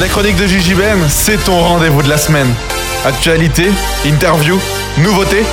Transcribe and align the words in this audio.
Les 0.00 0.08
chroniques 0.08 0.36
de 0.36 0.46
Gigi 0.46 0.74
Ben, 0.74 0.98
c'est 1.10 1.36
ton 1.44 1.60
rendez-vous 1.60 2.02
de 2.02 2.08
la 2.08 2.16
semaine. 2.16 2.48
Actualité, 3.04 3.66
interview, 4.06 4.58
nouveautés, 4.96 5.44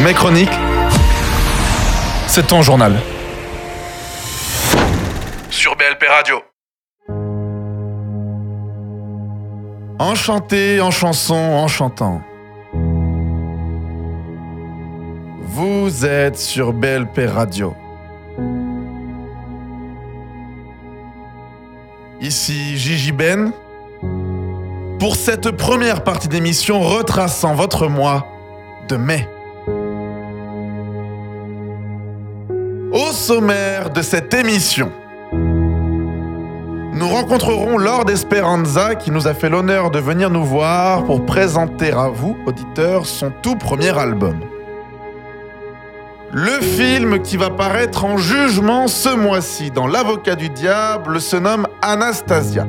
mes 0.00 0.12
chroniques. 0.12 0.50
C'est 2.26 2.48
ton 2.48 2.62
journal. 2.62 2.98
Sur 5.50 5.76
BLP 5.76 6.04
Radio. 6.08 6.42
Enchanté 10.00 10.80
en 10.80 10.90
chanson, 10.90 11.34
en 11.34 11.68
chantant. 11.68 12.22
Vous 15.42 16.04
êtes 16.04 16.38
sur 16.38 16.72
BLP 16.72 17.28
Radio. 17.32 17.72
Ici 22.20 22.76
Gigi 22.76 23.12
Ben. 23.12 23.52
Pour 25.02 25.16
cette 25.16 25.50
première 25.50 26.04
partie 26.04 26.28
d'émission 26.28 26.78
retraçant 26.78 27.56
votre 27.56 27.88
mois 27.88 28.24
de 28.88 28.94
mai. 28.94 29.28
Au 32.92 33.10
sommaire 33.10 33.90
de 33.90 34.00
cette 34.00 34.32
émission, 34.32 34.92
nous 35.32 37.08
rencontrerons 37.08 37.78
Lord 37.78 38.08
Esperanza 38.10 38.94
qui 38.94 39.10
nous 39.10 39.26
a 39.26 39.34
fait 39.34 39.48
l'honneur 39.48 39.90
de 39.90 39.98
venir 39.98 40.30
nous 40.30 40.44
voir 40.44 41.02
pour 41.02 41.26
présenter 41.26 41.90
à 41.90 42.06
vous, 42.06 42.36
auditeurs, 42.46 43.04
son 43.04 43.32
tout 43.42 43.56
premier 43.56 43.98
album. 43.98 44.38
Le 46.32 46.60
film 46.60 47.20
qui 47.22 47.36
va 47.36 47.50
paraître 47.50 48.04
en 48.04 48.18
jugement 48.18 48.86
ce 48.86 49.08
mois-ci 49.08 49.72
dans 49.72 49.88
L'avocat 49.88 50.36
du 50.36 50.48
diable 50.48 51.20
se 51.20 51.34
nomme 51.34 51.66
Anastasia. 51.82 52.68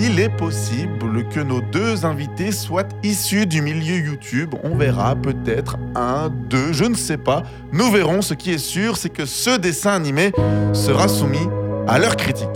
Il 0.00 0.18
est 0.18 0.28
possible 0.28 1.28
que 1.28 1.38
nos 1.40 1.60
deux 1.60 2.04
invités 2.04 2.50
soient 2.50 2.88
issus 3.04 3.46
du 3.46 3.62
milieu 3.62 3.96
YouTube. 3.96 4.54
On 4.64 4.76
verra 4.76 5.14
peut-être 5.14 5.76
un, 5.94 6.30
deux, 6.30 6.72
je 6.72 6.84
ne 6.84 6.94
sais 6.94 7.16
pas. 7.16 7.44
Nous 7.72 7.90
verrons. 7.90 8.20
Ce 8.20 8.34
qui 8.34 8.52
est 8.52 8.58
sûr, 8.58 8.96
c'est 8.96 9.10
que 9.10 9.24
ce 9.24 9.56
dessin 9.56 9.92
animé 9.92 10.32
sera 10.72 11.06
soumis 11.08 11.48
à 11.86 11.98
leur 11.98 12.16
critique. 12.16 12.48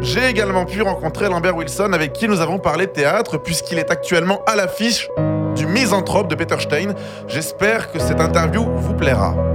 J'ai 0.00 0.26
également 0.28 0.64
pu 0.64 0.82
rencontrer 0.82 1.28
Lambert 1.28 1.56
Wilson 1.56 1.92
avec 1.92 2.12
qui 2.12 2.28
nous 2.28 2.40
avons 2.40 2.58
parlé 2.58 2.86
théâtre 2.86 3.38
puisqu'il 3.38 3.78
est 3.78 3.90
actuellement 3.90 4.40
à 4.46 4.54
l'affiche 4.56 5.08
du 5.56 5.66
Misanthrope 5.66 6.28
de 6.28 6.34
Peter 6.34 6.60
Stein. 6.60 6.94
J'espère 7.26 7.90
que 7.90 7.98
cette 7.98 8.20
interview 8.20 8.64
vous 8.76 8.94
plaira. 8.94 9.53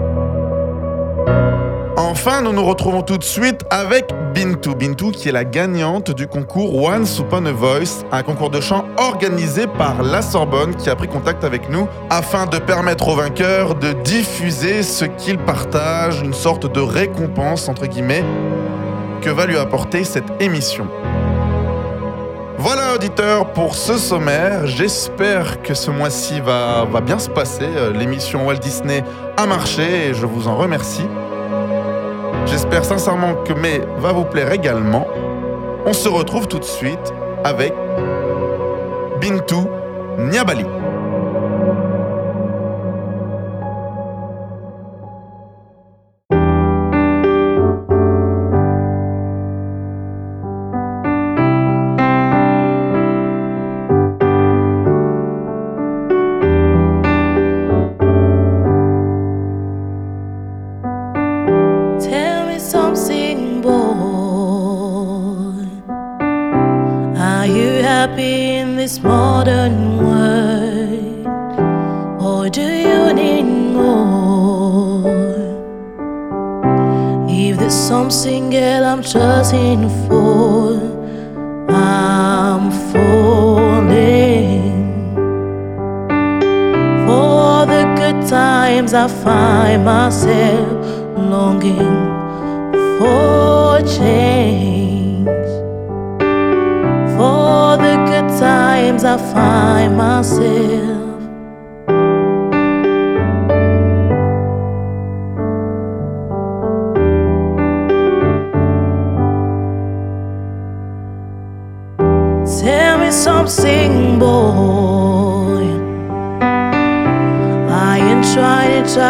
Enfin, 2.21 2.41
nous 2.41 2.51
nous 2.51 2.65
retrouvons 2.65 3.01
tout 3.01 3.17
de 3.17 3.23
suite 3.23 3.63
avec 3.69 4.13
Bintou. 4.33 4.75
Bintou 4.75 5.11
qui 5.11 5.29
est 5.29 5.31
la 5.31 5.45
gagnante 5.45 6.11
du 6.11 6.27
concours 6.27 6.75
Once 6.75 7.17
Upon 7.17 7.45
a 7.45 7.53
Voice, 7.53 8.03
un 8.11 8.23
concours 8.23 8.49
de 8.49 8.59
chant 8.59 8.83
organisé 8.97 9.67
par 9.67 10.03
la 10.03 10.21
Sorbonne 10.21 10.75
qui 10.75 10.89
a 10.89 10.97
pris 10.97 11.07
contact 11.07 11.45
avec 11.45 11.69
nous 11.69 11.87
afin 12.09 12.45
de 12.45 12.57
permettre 12.57 13.07
aux 13.07 13.15
vainqueurs 13.15 13.73
de 13.75 13.93
diffuser 13.93 14.83
ce 14.83 15.05
qu'ils 15.05 15.37
partagent, 15.37 16.21
une 16.21 16.33
sorte 16.33 16.69
de 16.69 16.81
récompense 16.81 17.69
entre 17.69 17.85
guillemets 17.85 18.25
que 19.21 19.29
va 19.29 19.45
lui 19.45 19.57
apporter 19.57 20.03
cette 20.03 20.41
émission. 20.41 20.87
Voilà 22.57 22.95
auditeur 22.95 23.53
pour 23.53 23.75
ce 23.75 23.97
sommaire, 23.97 24.67
j'espère 24.67 25.61
que 25.61 25.73
ce 25.73 25.89
mois-ci 25.89 26.41
va, 26.41 26.83
va 26.83 26.99
bien 26.99 27.17
se 27.17 27.29
passer. 27.29 27.63
Euh, 27.63 27.93
L'émission 27.93 28.45
Walt 28.45 28.57
Disney 28.57 29.05
a 29.37 29.45
marché 29.45 30.09
et 30.09 30.13
je 30.13 30.25
vous 30.25 30.49
en 30.49 30.57
remercie. 30.57 31.07
J'espère 32.45 32.83
sincèrement 32.85 33.35
que 33.43 33.53
Mai 33.53 33.81
va 33.97 34.11
vous 34.11 34.25
plaire 34.25 34.51
également. 34.51 35.07
On 35.85 35.93
se 35.93 36.09
retrouve 36.09 36.47
tout 36.47 36.59
de 36.59 36.63
suite 36.65 37.13
avec 37.43 37.73
Bintou 39.21 39.67
Niabali. 40.17 40.65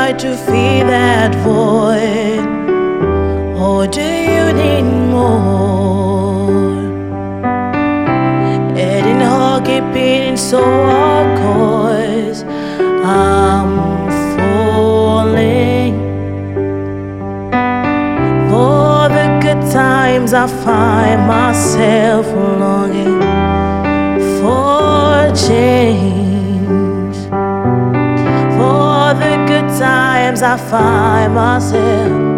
Try 0.10 0.18
to 0.18 0.36
fill 0.38 0.88
that 0.88 1.36
void. 1.44 2.40
Or 3.58 3.88
do 3.88 4.02
you 4.02 4.54
need 4.54 4.84
more? 5.12 6.50
Heading 8.76 9.22
hard, 9.22 9.66
keeping 9.66 10.38
so 10.38 10.62
cause 11.42 12.44
I'm 13.04 14.10
falling. 14.38 15.94
For 18.50 19.10
the 19.10 19.40
good 19.42 19.72
times, 19.72 20.34
I 20.34 20.48
find 20.48 21.28
myself 21.28 22.26
longing 22.28 23.22
for 24.40 25.36
change. 25.48 26.19
Times, 30.30 30.44
I 30.44 30.58
find 30.58 31.34
myself. 31.34 32.29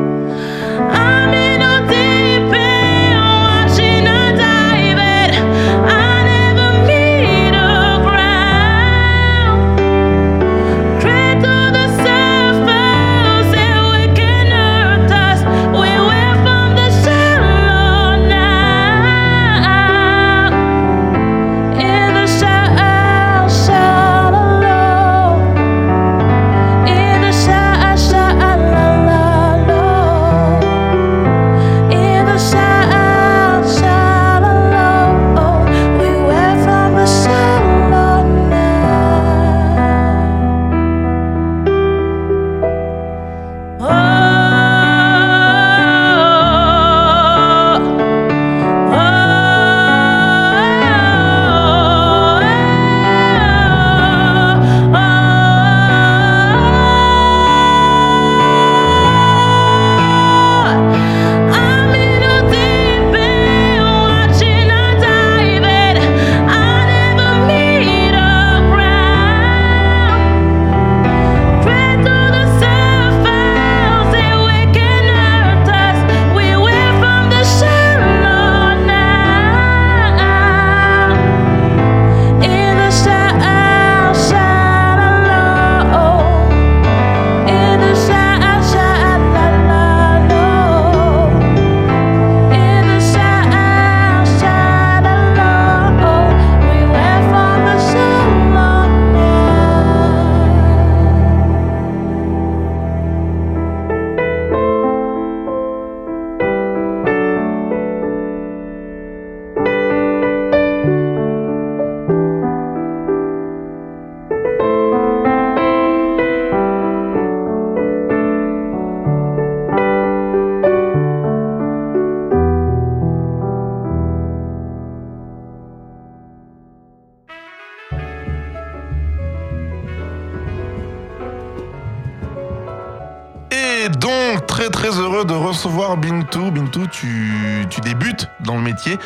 Tu, 136.91 137.65
tu 137.69 137.81
débutes 137.81 138.29
dans 138.41 138.55
le 138.55 138.61
métier 138.61 138.97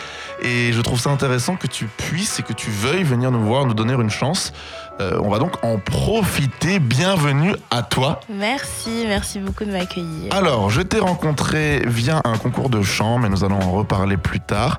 et 0.41 0.73
je 0.73 0.81
trouve 0.81 0.99
ça 0.99 1.09
intéressant 1.09 1.55
que 1.55 1.67
tu 1.67 1.85
puisses 1.85 2.39
et 2.39 2.43
que 2.43 2.53
tu 2.53 2.69
veuilles 2.69 3.03
venir 3.03 3.31
nous 3.31 3.43
voir, 3.43 3.65
nous 3.65 3.73
donner 3.73 3.93
une 3.93 4.09
chance. 4.09 4.53
Euh, 5.01 5.19
on 5.21 5.29
va 5.29 5.39
donc 5.39 5.63
en 5.63 5.77
profiter. 5.77 6.79
Bienvenue 6.79 7.53
à 7.69 7.83
toi. 7.83 8.21
Merci, 8.29 9.05
merci 9.07 9.39
beaucoup 9.39 9.65
de 9.65 9.71
m'accueillir. 9.71 10.33
Alors, 10.33 10.69
je 10.69 10.81
t'ai 10.81 10.99
rencontré 10.99 11.81
via 11.85 12.21
un 12.23 12.37
concours 12.37 12.69
de 12.69 12.81
chant, 12.81 13.17
mais 13.17 13.29
nous 13.29 13.43
allons 13.43 13.59
en 13.59 13.71
reparler 13.71 14.17
plus 14.17 14.39
tard. 14.39 14.77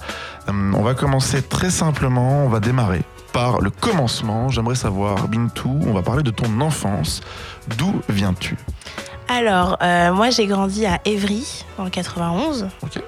Euh, 0.49 0.73
on 0.75 0.83
va 0.83 0.95
commencer 0.95 1.43
très 1.43 1.71
simplement, 1.71 2.45
on 2.45 2.49
va 2.49 2.61
démarrer 2.61 3.03
par 3.33 3.61
le 3.61 3.69
commencement. 3.69 4.49
J'aimerais 4.49 4.77
savoir, 4.77 5.29
Bintou, 5.29 5.79
on 5.87 5.93
va 5.93 6.01
parler 6.01 6.23
de 6.23 6.31
ton 6.31 6.61
enfance. 6.63 7.21
D'où 7.77 8.01
viens-tu? 8.09 8.57
Alors, 9.29 9.77
euh, 9.83 10.13
moi 10.13 10.31
j'ai 10.31 10.47
grandi 10.47 10.87
à 10.87 11.01
Évry, 11.05 11.65
le 11.79 11.91
91. 11.91 12.69
Ok. 12.83 13.03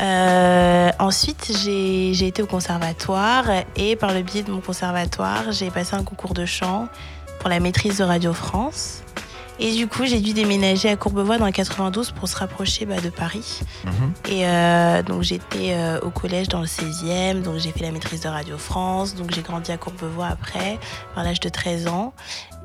Euh, 0.00 0.90
ensuite, 1.00 1.52
j'ai 1.62 2.12
j'ai 2.14 2.28
été 2.28 2.42
au 2.42 2.46
conservatoire 2.46 3.46
et 3.74 3.96
par 3.96 4.14
le 4.14 4.22
biais 4.22 4.42
de 4.42 4.52
mon 4.52 4.60
conservatoire, 4.60 5.50
j'ai 5.50 5.70
passé 5.70 5.96
un 5.96 6.04
concours 6.04 6.34
de 6.34 6.44
chant 6.44 6.88
pour 7.40 7.48
la 7.48 7.60
maîtrise 7.60 7.98
de 7.98 8.04
Radio 8.04 8.32
France. 8.32 9.02
Et 9.60 9.72
du 9.72 9.88
coup, 9.88 10.04
j'ai 10.04 10.20
dû 10.20 10.34
déménager 10.34 10.88
à 10.88 10.96
Courbevoie 10.96 11.36
dans 11.36 11.46
le 11.46 11.52
92 11.52 12.12
pour 12.12 12.28
se 12.28 12.36
rapprocher 12.36 12.86
bah, 12.86 13.00
de 13.00 13.10
Paris. 13.10 13.60
Mhm. 13.84 14.12
Et 14.28 14.46
euh, 14.46 15.02
donc 15.02 15.22
j'étais 15.22 15.72
euh, 15.72 15.98
au 16.00 16.10
collège 16.10 16.48
dans 16.48 16.60
le 16.60 16.66
16e, 16.66 17.42
donc 17.42 17.56
j'ai 17.56 17.72
fait 17.72 17.82
la 17.82 17.90
maîtrise 17.90 18.20
de 18.20 18.28
Radio 18.28 18.56
France, 18.56 19.16
donc 19.16 19.32
j'ai 19.34 19.42
grandi 19.42 19.72
à 19.72 19.76
Courbevoie 19.76 20.28
après, 20.28 20.78
par 21.14 21.24
l'âge 21.24 21.40
de 21.40 21.48
13 21.48 21.88
ans. 21.88 22.14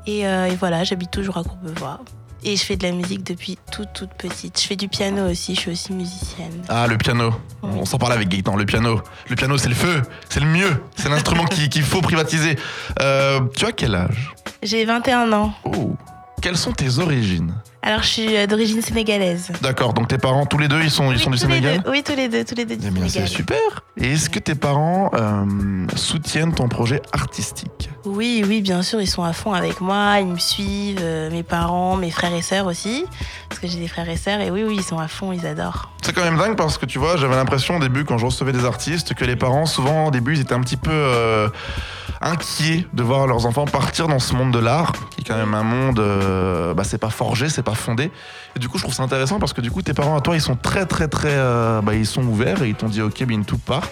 Et, 0.06 0.26
euh, 0.26 0.46
et 0.46 0.54
voilà, 0.54 0.84
j'habite 0.84 1.10
toujours 1.10 1.36
à 1.36 1.42
Courbevoie. 1.42 2.00
Et 2.46 2.56
je 2.56 2.62
fais 2.64 2.76
de 2.76 2.86
la 2.86 2.92
musique 2.92 3.22
depuis 3.24 3.56
toute 3.72 3.92
toute 3.94 4.10
petite. 4.10 4.60
Je 4.60 4.66
fais 4.66 4.76
du 4.76 4.86
piano 4.88 5.30
aussi, 5.30 5.54
je 5.54 5.60
suis 5.60 5.70
aussi 5.72 5.92
musicienne. 5.94 6.62
Ah, 6.68 6.86
le 6.86 6.98
piano. 6.98 7.32
Oui. 7.62 7.70
On 7.80 7.84
s'en 7.86 7.96
parle 7.96 8.12
avec 8.12 8.28
Gaëtan, 8.28 8.54
le 8.56 8.66
piano. 8.66 9.00
Le 9.30 9.34
piano, 9.36 9.56
c'est 9.56 9.68
le 9.70 9.74
feu, 9.74 10.02
c'est 10.28 10.40
le 10.40 10.46
mieux. 10.46 10.82
C'est 10.96 11.08
l'instrument 11.08 11.46
qui- 11.46 11.70
qu'il 11.70 11.82
faut 11.82 12.02
privatiser. 12.02 12.56
Euh, 13.00 13.40
tu 13.56 13.64
as 13.64 13.72
quel 13.72 13.94
âge? 13.94 14.34
J'ai 14.62 14.84
21 14.84 15.32
ans. 15.32 15.54
Oh. 15.64 15.96
Quelles 16.44 16.58
sont 16.58 16.72
tes 16.72 16.98
origines 16.98 17.54
Alors 17.80 18.02
je 18.02 18.08
suis 18.08 18.36
euh, 18.36 18.46
d'origine 18.46 18.82
sénégalaise. 18.82 19.50
D'accord, 19.62 19.94
donc 19.94 20.08
tes 20.08 20.18
parents, 20.18 20.44
tous 20.44 20.58
les 20.58 20.68
deux, 20.68 20.82
ils 20.82 20.90
sont, 20.90 21.10
ils 21.10 21.18
sont 21.18 21.30
du 21.30 21.38
Sénégal 21.38 21.80
deux. 21.82 21.90
Oui, 21.90 22.02
tous 22.02 22.14
les 22.14 22.28
deux, 22.28 22.44
tous 22.44 22.54
les 22.54 22.66
deux 22.66 22.76
du 22.76 22.86
Eh 22.86 22.90
bien, 22.90 23.08
c'est 23.08 23.26
super. 23.26 23.56
Et 23.96 24.12
est-ce 24.12 24.28
que 24.28 24.38
tes 24.38 24.54
parents 24.54 25.10
euh, 25.14 25.86
soutiennent 25.96 26.52
ton 26.52 26.68
projet 26.68 27.00
artistique? 27.12 27.88
Oui, 28.04 28.44
oui, 28.46 28.60
bien 28.60 28.82
sûr, 28.82 29.00
ils 29.00 29.06
sont 29.06 29.22
à 29.22 29.32
fond 29.32 29.54
avec 29.54 29.80
moi, 29.80 30.20
ils 30.20 30.26
me 30.26 30.36
suivent, 30.36 30.98
euh, 31.00 31.30
mes 31.30 31.42
parents, 31.42 31.96
mes 31.96 32.10
frères 32.10 32.34
et 32.34 32.42
sœurs 32.42 32.66
aussi, 32.66 33.06
parce 33.48 33.58
que 33.58 33.66
j'ai 33.66 33.78
des 33.78 33.88
frères 33.88 34.10
et 34.10 34.18
sœurs, 34.18 34.42
et 34.42 34.50
oui, 34.50 34.64
oui, 34.64 34.74
ils 34.76 34.84
sont 34.84 34.98
à 34.98 35.08
fond, 35.08 35.32
ils 35.32 35.46
adorent. 35.46 35.94
C'est 36.02 36.12
quand 36.12 36.24
même 36.24 36.36
dingue 36.36 36.56
parce 36.56 36.76
que 36.76 36.84
tu 36.84 36.98
vois, 36.98 37.16
j'avais 37.16 37.36
l'impression 37.36 37.76
au 37.76 37.80
début 37.80 38.04
quand 38.04 38.18
je 38.18 38.26
recevais 38.26 38.52
des 38.52 38.66
artistes 38.66 39.14
que 39.14 39.24
les 39.24 39.36
parents, 39.36 39.64
souvent 39.64 40.08
au 40.08 40.10
début, 40.10 40.34
ils 40.34 40.42
étaient 40.42 40.52
un 40.52 40.60
petit 40.60 40.76
peu 40.76 40.90
euh, 40.92 41.48
inquiets 42.24 42.86
de 42.92 43.02
voir 43.02 43.26
leurs 43.26 43.46
enfants 43.46 43.66
partir 43.66 44.08
dans 44.08 44.18
ce 44.18 44.34
monde 44.34 44.52
de 44.52 44.58
l'art, 44.58 44.92
qui 45.10 45.20
est 45.20 45.24
quand 45.24 45.36
même 45.36 45.54
un 45.54 45.62
monde, 45.62 46.00
euh, 46.00 46.74
bah, 46.74 46.82
c'est 46.82 46.98
pas 46.98 47.10
forgé, 47.10 47.48
c'est 47.48 47.62
pas 47.62 47.74
fondé. 47.74 48.10
Et 48.56 48.58
du 48.58 48.68
coup, 48.68 48.78
je 48.78 48.82
trouve 48.82 48.94
ça 48.94 49.02
intéressant 49.02 49.38
parce 49.38 49.52
que 49.52 49.60
du 49.60 49.70
coup, 49.70 49.82
tes 49.82 49.94
parents 49.94 50.16
à 50.16 50.20
toi, 50.20 50.34
ils 50.34 50.40
sont 50.40 50.56
très, 50.56 50.86
très, 50.86 51.06
très, 51.06 51.32
euh, 51.32 51.80
bah, 51.82 51.94
ils 51.94 52.06
sont 52.06 52.24
ouverts 52.24 52.62
et 52.62 52.68
ils 52.68 52.74
t'ont 52.74 52.88
dit, 52.88 53.02
ok, 53.02 53.22
Bintou 53.24 53.58
part. 53.58 53.88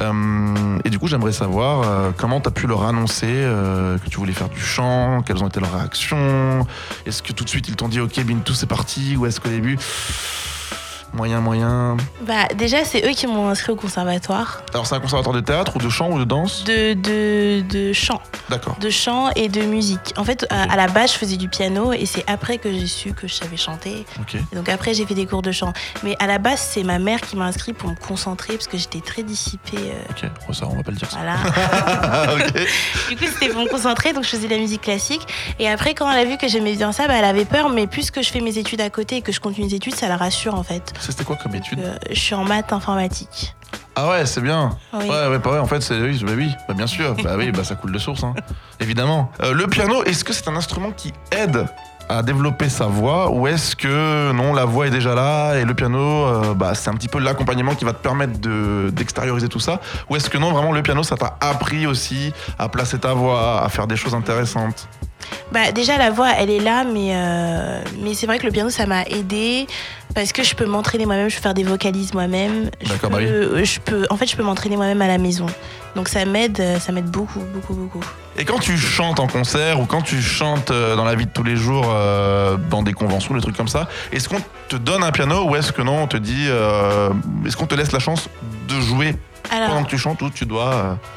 Euh, 0.00 0.78
et 0.84 0.90
du 0.90 0.98
coup, 0.98 1.06
j'aimerais 1.06 1.32
savoir 1.32 1.82
euh, 1.82 2.10
comment 2.16 2.40
tu 2.40 2.50
pu 2.50 2.66
leur 2.66 2.84
annoncer 2.84 3.26
que 3.26 4.08
tu 4.08 4.18
voulais 4.18 4.32
faire 4.32 4.48
du 4.48 4.60
chant, 4.60 5.22
quelles 5.22 5.42
ont 5.42 5.48
été 5.48 5.60
leurs 5.60 5.74
réactions? 5.74 6.66
Est-ce 7.06 7.22
que 7.22 7.32
tout 7.32 7.44
de 7.44 7.48
suite 7.48 7.68
ils 7.68 7.76
t'ont 7.76 7.88
dit 7.88 8.00
ok 8.00 8.20
Bintou 8.24 8.54
c'est 8.54 8.66
parti? 8.66 9.16
Ou 9.16 9.26
est-ce 9.26 9.40
qu'au 9.40 9.48
début 9.48 9.78
moyen 11.12 11.40
moyen 11.40 11.96
Bah, 12.22 12.46
déjà, 12.56 12.84
c'est 12.84 13.04
eux 13.08 13.12
qui 13.12 13.26
m'ont 13.26 13.48
inscrit 13.48 13.72
au 13.72 13.76
conservatoire 13.76 14.62
Alors 14.72 14.86
c'est 14.86 14.94
un 14.94 15.00
conservatoire 15.00 15.34
de 15.34 15.40
théâtre 15.40 15.72
ou 15.76 15.78
de 15.78 15.88
chant 15.88 16.10
ou 16.10 16.18
de 16.18 16.24
danse 16.24 16.64
de, 16.64 16.94
de, 16.94 17.60
de 17.68 17.92
chant, 17.92 18.20
D'accord. 18.48 18.76
de 18.80 18.90
chant 18.90 19.30
et 19.36 19.48
de 19.48 19.62
musique. 19.62 20.12
En 20.16 20.24
fait, 20.24 20.46
à, 20.50 20.72
à 20.72 20.76
la 20.76 20.86
base, 20.88 21.12
je 21.12 21.18
faisais 21.18 21.36
du 21.36 21.48
piano, 21.48 21.92
et 21.92 22.06
c'est 22.06 22.24
après 22.28 22.58
que 22.58 22.72
j'ai 22.72 22.86
su 22.86 23.12
que 23.12 23.26
je 23.28 23.34
savais 23.34 23.56
chanter. 23.56 24.04
Ok. 24.20 24.34
Et 24.52 24.56
donc 24.56 24.68
après, 24.68 24.94
j'ai 24.94 25.04
fait 25.06 25.14
des 25.14 25.26
cours 25.26 25.42
de 25.42 25.52
chant. 25.52 25.72
Mais 26.02 26.16
à 26.18 26.26
la 26.26 26.38
base, 26.38 26.60
c'est 26.60 26.82
ma 26.84 26.98
mère 26.98 27.20
qui 27.20 27.36
m'a 27.36 27.44
inscrit 27.46 27.72
pour 27.72 27.90
me 27.90 27.96
concentrer, 27.96 28.54
parce 28.54 28.66
que 28.66 28.78
j'étais 28.78 29.00
très 29.00 29.22
dissipée. 29.22 29.76
euh, 29.78 30.02
Ok. 30.10 30.30
Oh, 30.48 30.52
ça 30.52 30.66
on 30.70 30.76
va 30.76 30.82
pas 30.82 30.90
le 30.90 30.96
dire 30.96 31.10
ça. 31.10 31.18
voilà. 31.18 31.36
Du 33.08 33.16
coup, 33.16 33.24
c'était 33.26 33.48
pour 33.52 33.62
me 33.62 33.68
concentrer, 33.68 34.12
donc 34.12 34.24
je 34.24 34.28
faisais 34.30 34.46
de 34.48 34.54
la 34.54 34.60
musique 34.60 34.82
classique. 34.82 35.22
Et 35.58 35.68
après, 35.68 35.94
quand 35.94 36.10
elle 36.10 36.18
a 36.18 36.24
vu 36.24 36.36
que 36.36 36.48
j'aimais 36.48 36.74
bien 36.76 36.92
ça, 36.92 37.06
bah, 37.08 37.14
elle 37.18 37.24
avait 37.24 37.44
peur, 37.44 37.68
mais 37.70 37.86
puisque 37.86 38.22
je 38.22 38.30
fais 38.30 38.40
mes 38.40 38.58
études 38.58 38.80
à 38.80 38.90
côté 38.90 39.16
et 39.16 39.22
que 39.22 39.32
je 39.32 39.40
continue 39.40 39.66
mes 39.66 39.74
études, 39.74 39.94
ça 39.94 40.08
la 40.08 40.16
rassure 40.16 40.54
en 40.54 40.62
fait. 40.62 40.92
C'était 41.00 41.24
quoi 41.24 41.36
comme 41.36 41.54
étude 41.54 41.80
Euh, 41.80 41.96
je 42.10 42.18
suis 42.20 42.34
en 42.34 42.44
maths 42.44 42.72
informatique. 42.72 43.54
Ah 43.96 44.08
ouais 44.10 44.26
c'est 44.26 44.40
bien. 44.40 44.70
Oui. 44.92 45.08
Ouais 45.08 45.28
ouais 45.28 45.38
pas 45.38 45.52
ouais 45.52 45.58
en 45.58 45.66
fait 45.66 45.80
c'est 45.80 46.00
oui 46.00 46.22
bah 46.24 46.32
oui 46.36 46.50
bah 46.68 46.74
bien 46.74 46.86
sûr 46.86 47.14
bah 47.22 47.34
oui 47.36 47.50
bah 47.52 47.64
ça 47.64 47.74
coule 47.74 47.92
de 47.92 47.98
source 47.98 48.22
hein. 48.24 48.34
évidemment. 48.78 49.30
Euh, 49.42 49.52
le 49.52 49.66
piano 49.66 50.02
est-ce 50.04 50.24
que 50.24 50.32
c'est 50.32 50.48
un 50.48 50.56
instrument 50.56 50.90
qui 50.92 51.12
aide 51.32 51.66
à 52.08 52.22
développer 52.22 52.68
sa 52.68 52.86
voix 52.86 53.30
ou 53.30 53.46
est-ce 53.46 53.76
que 53.76 54.32
non 54.32 54.52
la 54.52 54.64
voix 54.64 54.86
est 54.88 54.90
déjà 54.90 55.14
là 55.14 55.54
et 55.54 55.64
le 55.64 55.74
piano 55.74 55.98
euh, 55.98 56.54
bah, 56.54 56.74
c'est 56.74 56.90
un 56.90 56.94
petit 56.94 57.06
peu 57.08 57.20
l'accompagnement 57.20 57.74
qui 57.76 57.84
va 57.84 57.92
te 57.92 58.02
permettre 58.02 58.40
de 58.40 58.90
d'extérioriser 58.90 59.48
tout 59.48 59.60
ça? 59.60 59.80
Ou 60.08 60.16
est-ce 60.16 60.28
que 60.30 60.38
non 60.38 60.52
vraiment 60.52 60.72
le 60.72 60.82
piano 60.82 61.02
ça 61.02 61.16
t'a 61.16 61.36
appris 61.40 61.86
aussi 61.86 62.32
à 62.58 62.68
placer 62.68 62.98
ta 62.98 63.12
voix 63.14 63.62
à 63.62 63.68
faire 63.68 63.86
des 63.86 63.96
choses 63.96 64.14
intéressantes? 64.14 64.88
Bah, 65.52 65.70
déjà, 65.72 65.96
la 65.96 66.10
voix, 66.10 66.30
elle 66.38 66.50
est 66.50 66.60
là, 66.60 66.82
mais, 66.84 67.10
euh, 67.14 67.82
mais 68.02 68.14
c'est 68.14 68.26
vrai 68.26 68.38
que 68.38 68.46
le 68.46 68.52
piano, 68.52 68.70
ça 68.70 68.86
m'a 68.86 69.02
aidé 69.04 69.66
parce 70.14 70.32
que 70.32 70.42
je 70.42 70.54
peux 70.54 70.66
m'entraîner 70.66 71.06
moi-même, 71.06 71.28
je 71.30 71.36
peux 71.36 71.42
faire 71.42 71.54
des 71.54 71.64
vocalises 71.64 72.12
moi-même. 72.14 72.70
D'accord, 72.88 73.10
bah 73.10 73.18
peux- 73.18 73.64
je 73.64 73.80
peux, 73.80 74.06
en 74.10 74.16
fait, 74.16 74.26
je 74.26 74.36
peux 74.36 74.42
m'entraîner 74.42 74.76
moi-même 74.76 75.00
à 75.02 75.08
la 75.08 75.18
maison. 75.18 75.46
Donc 75.96 76.08
ça 76.08 76.24
m'aide, 76.24 76.60
euh, 76.60 76.78
ça 76.78 76.92
m'aide 76.92 77.06
beaucoup, 77.10 77.40
beaucoup, 77.52 77.74
beaucoup. 77.74 78.04
Et 78.36 78.44
quand 78.44 78.58
tu 78.58 78.76
chantes 78.78 79.18
en 79.20 79.26
concert 79.26 79.80
ou 79.80 79.86
quand 79.86 80.02
tu 80.02 80.22
chantes 80.22 80.70
euh, 80.70 80.94
dans 80.96 81.04
la 81.04 81.14
vie 81.14 81.26
de 81.26 81.32
tous 81.32 81.42
les 81.42 81.56
jours, 81.56 81.86
euh, 81.88 82.56
dans 82.70 82.82
des 82.82 82.92
conventions, 82.92 83.34
des 83.34 83.40
trucs 83.40 83.56
comme 83.56 83.68
ça, 83.68 83.88
est-ce 84.12 84.28
qu'on 84.28 84.40
te 84.68 84.76
donne 84.76 85.02
un 85.02 85.10
piano 85.10 85.44
ou 85.48 85.56
est-ce 85.56 85.72
que 85.72 85.82
non, 85.82 86.02
on 86.02 86.06
te 86.06 86.16
dit, 86.16 86.46
euh, 86.48 87.10
est-ce 87.46 87.56
qu'on 87.56 87.66
te 87.66 87.74
laisse 87.74 87.92
la 87.92 87.98
chance 87.98 88.28
de 88.68 88.80
jouer 88.80 89.16
Alors, 89.50 89.68
pendant 89.70 89.82
que 89.84 89.90
tu 89.90 89.98
chantes 89.98 90.22
ou 90.22 90.30
tu 90.30 90.46
dois. 90.46 90.72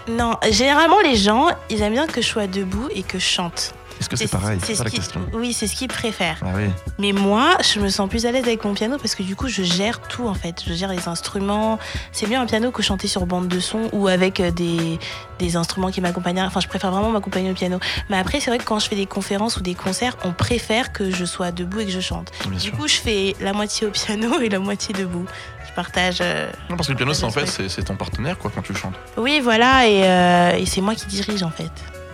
euh, 0.08 0.12
non, 0.12 0.36
généralement, 0.52 1.00
les 1.04 1.16
gens, 1.16 1.48
ils 1.70 1.82
aiment 1.82 1.94
bien 1.94 2.08
que 2.08 2.22
je 2.22 2.28
sois 2.28 2.48
debout 2.48 2.90
et 2.96 3.04
que 3.04 3.20
je 3.20 3.26
chante. 3.26 3.74
Est-ce 4.00 4.10
que 4.10 4.16
c'est 4.16 4.28
pareil? 4.28 4.60
C'est 4.64 4.76
ce 4.76 4.84
la 4.84 4.90
qui- 4.90 4.98
question. 4.98 5.22
Oui, 5.34 5.54
c'est 5.54 5.68
ce 5.68 5.76
qu'ils 5.76 5.88
préfèrent. 5.88 6.38
Ah 6.42 6.50
oui. 6.56 6.70
Mais 7.00 7.12
moi, 7.14 7.58
je 7.64 7.80
me 7.80 7.90
sens 7.90 8.10
plus 8.10 8.26
à 8.26 8.32
l'aise 8.32 8.44
avec 8.44 8.64
mon 8.66 8.74
piano 8.74 8.98
parce 8.98 9.16
que 9.16 9.24
du 9.24 9.36
coup, 9.36 9.48
je 9.48 9.64
gère 9.64 10.02
tout 10.02 10.28
en 10.28 10.34
fait. 10.34 10.62
Je 10.68 10.74
gère 10.74 10.90
les 10.92 11.08
instruments. 11.08 11.80
C'est 12.12 12.28
mieux 12.28 12.38
un 12.38 12.46
piano 12.46 12.72
que 12.72 12.82
chanter 12.84 13.08
sur 13.08 13.26
bande 13.26 13.48
de 13.48 13.60
son 13.60 13.90
ou 13.94 14.08
avec 14.08 14.40
euh, 14.40 14.52
des, 14.52 15.00
des 15.40 15.56
instruments 15.56 15.92
qui 15.92 16.02
m'accompagnent. 16.02 16.42
Enfin, 16.42 16.60
je 16.60 16.68
préfère 16.68 16.92
vraiment 16.92 17.10
m'accompagner 17.12 17.52
au 17.52 17.54
piano. 17.56 17.80
Mais 18.10 18.18
après, 18.18 18.40
c'est 18.40 18.50
vrai 18.52 18.58
que 18.58 18.64
quand 18.66 18.80
je 18.80 18.88
fais 18.88 18.96
des 18.96 19.06
conférences 19.06 19.58
ou 19.58 19.62
des 19.62 19.76
concerts, 19.76 20.18
on 20.26 20.32
préfère 20.34 20.92
que 20.92 21.10
je 21.12 21.26
sois 21.26 21.52
debout 21.52 21.80
et 21.82 21.86
que 21.86 21.92
je 21.92 22.00
chante. 22.02 22.32
Bien 22.48 22.52
Du 22.58 22.60
sûr. 22.60 22.72
coup, 22.78 22.88
je 22.88 22.96
fais 22.96 23.36
la 23.40 23.54
moitié 23.54 23.88
au 23.88 23.92
piano 23.92 24.40
et 24.42 24.50
la 24.50 24.60
moitié 24.60 24.94
debout. 24.94 25.26
Je 25.70 25.74
partage. 25.76 26.18
euh, 26.22 26.52
Non, 26.70 26.76
parce 26.76 26.88
que 26.88 26.92
le 26.94 26.98
piano, 26.98 27.14
c'est 27.14 27.24
en 27.24 27.32
fait, 27.32 27.48
c'est 27.48 27.68
c'est 27.70 27.84
ton 27.84 27.96
partenaire 27.96 28.38
quoi 28.38 28.52
quand 28.54 28.62
tu 28.62 28.76
chantes. 28.76 28.94
Oui, 29.18 29.40
voilà, 29.42 29.88
et, 29.88 30.04
euh, 30.04 30.58
et 30.58 30.66
c'est 30.66 30.82
moi 30.82 30.94
qui 30.94 31.06
dirige 31.08 31.42
en 31.42 31.50
fait. 31.50 31.72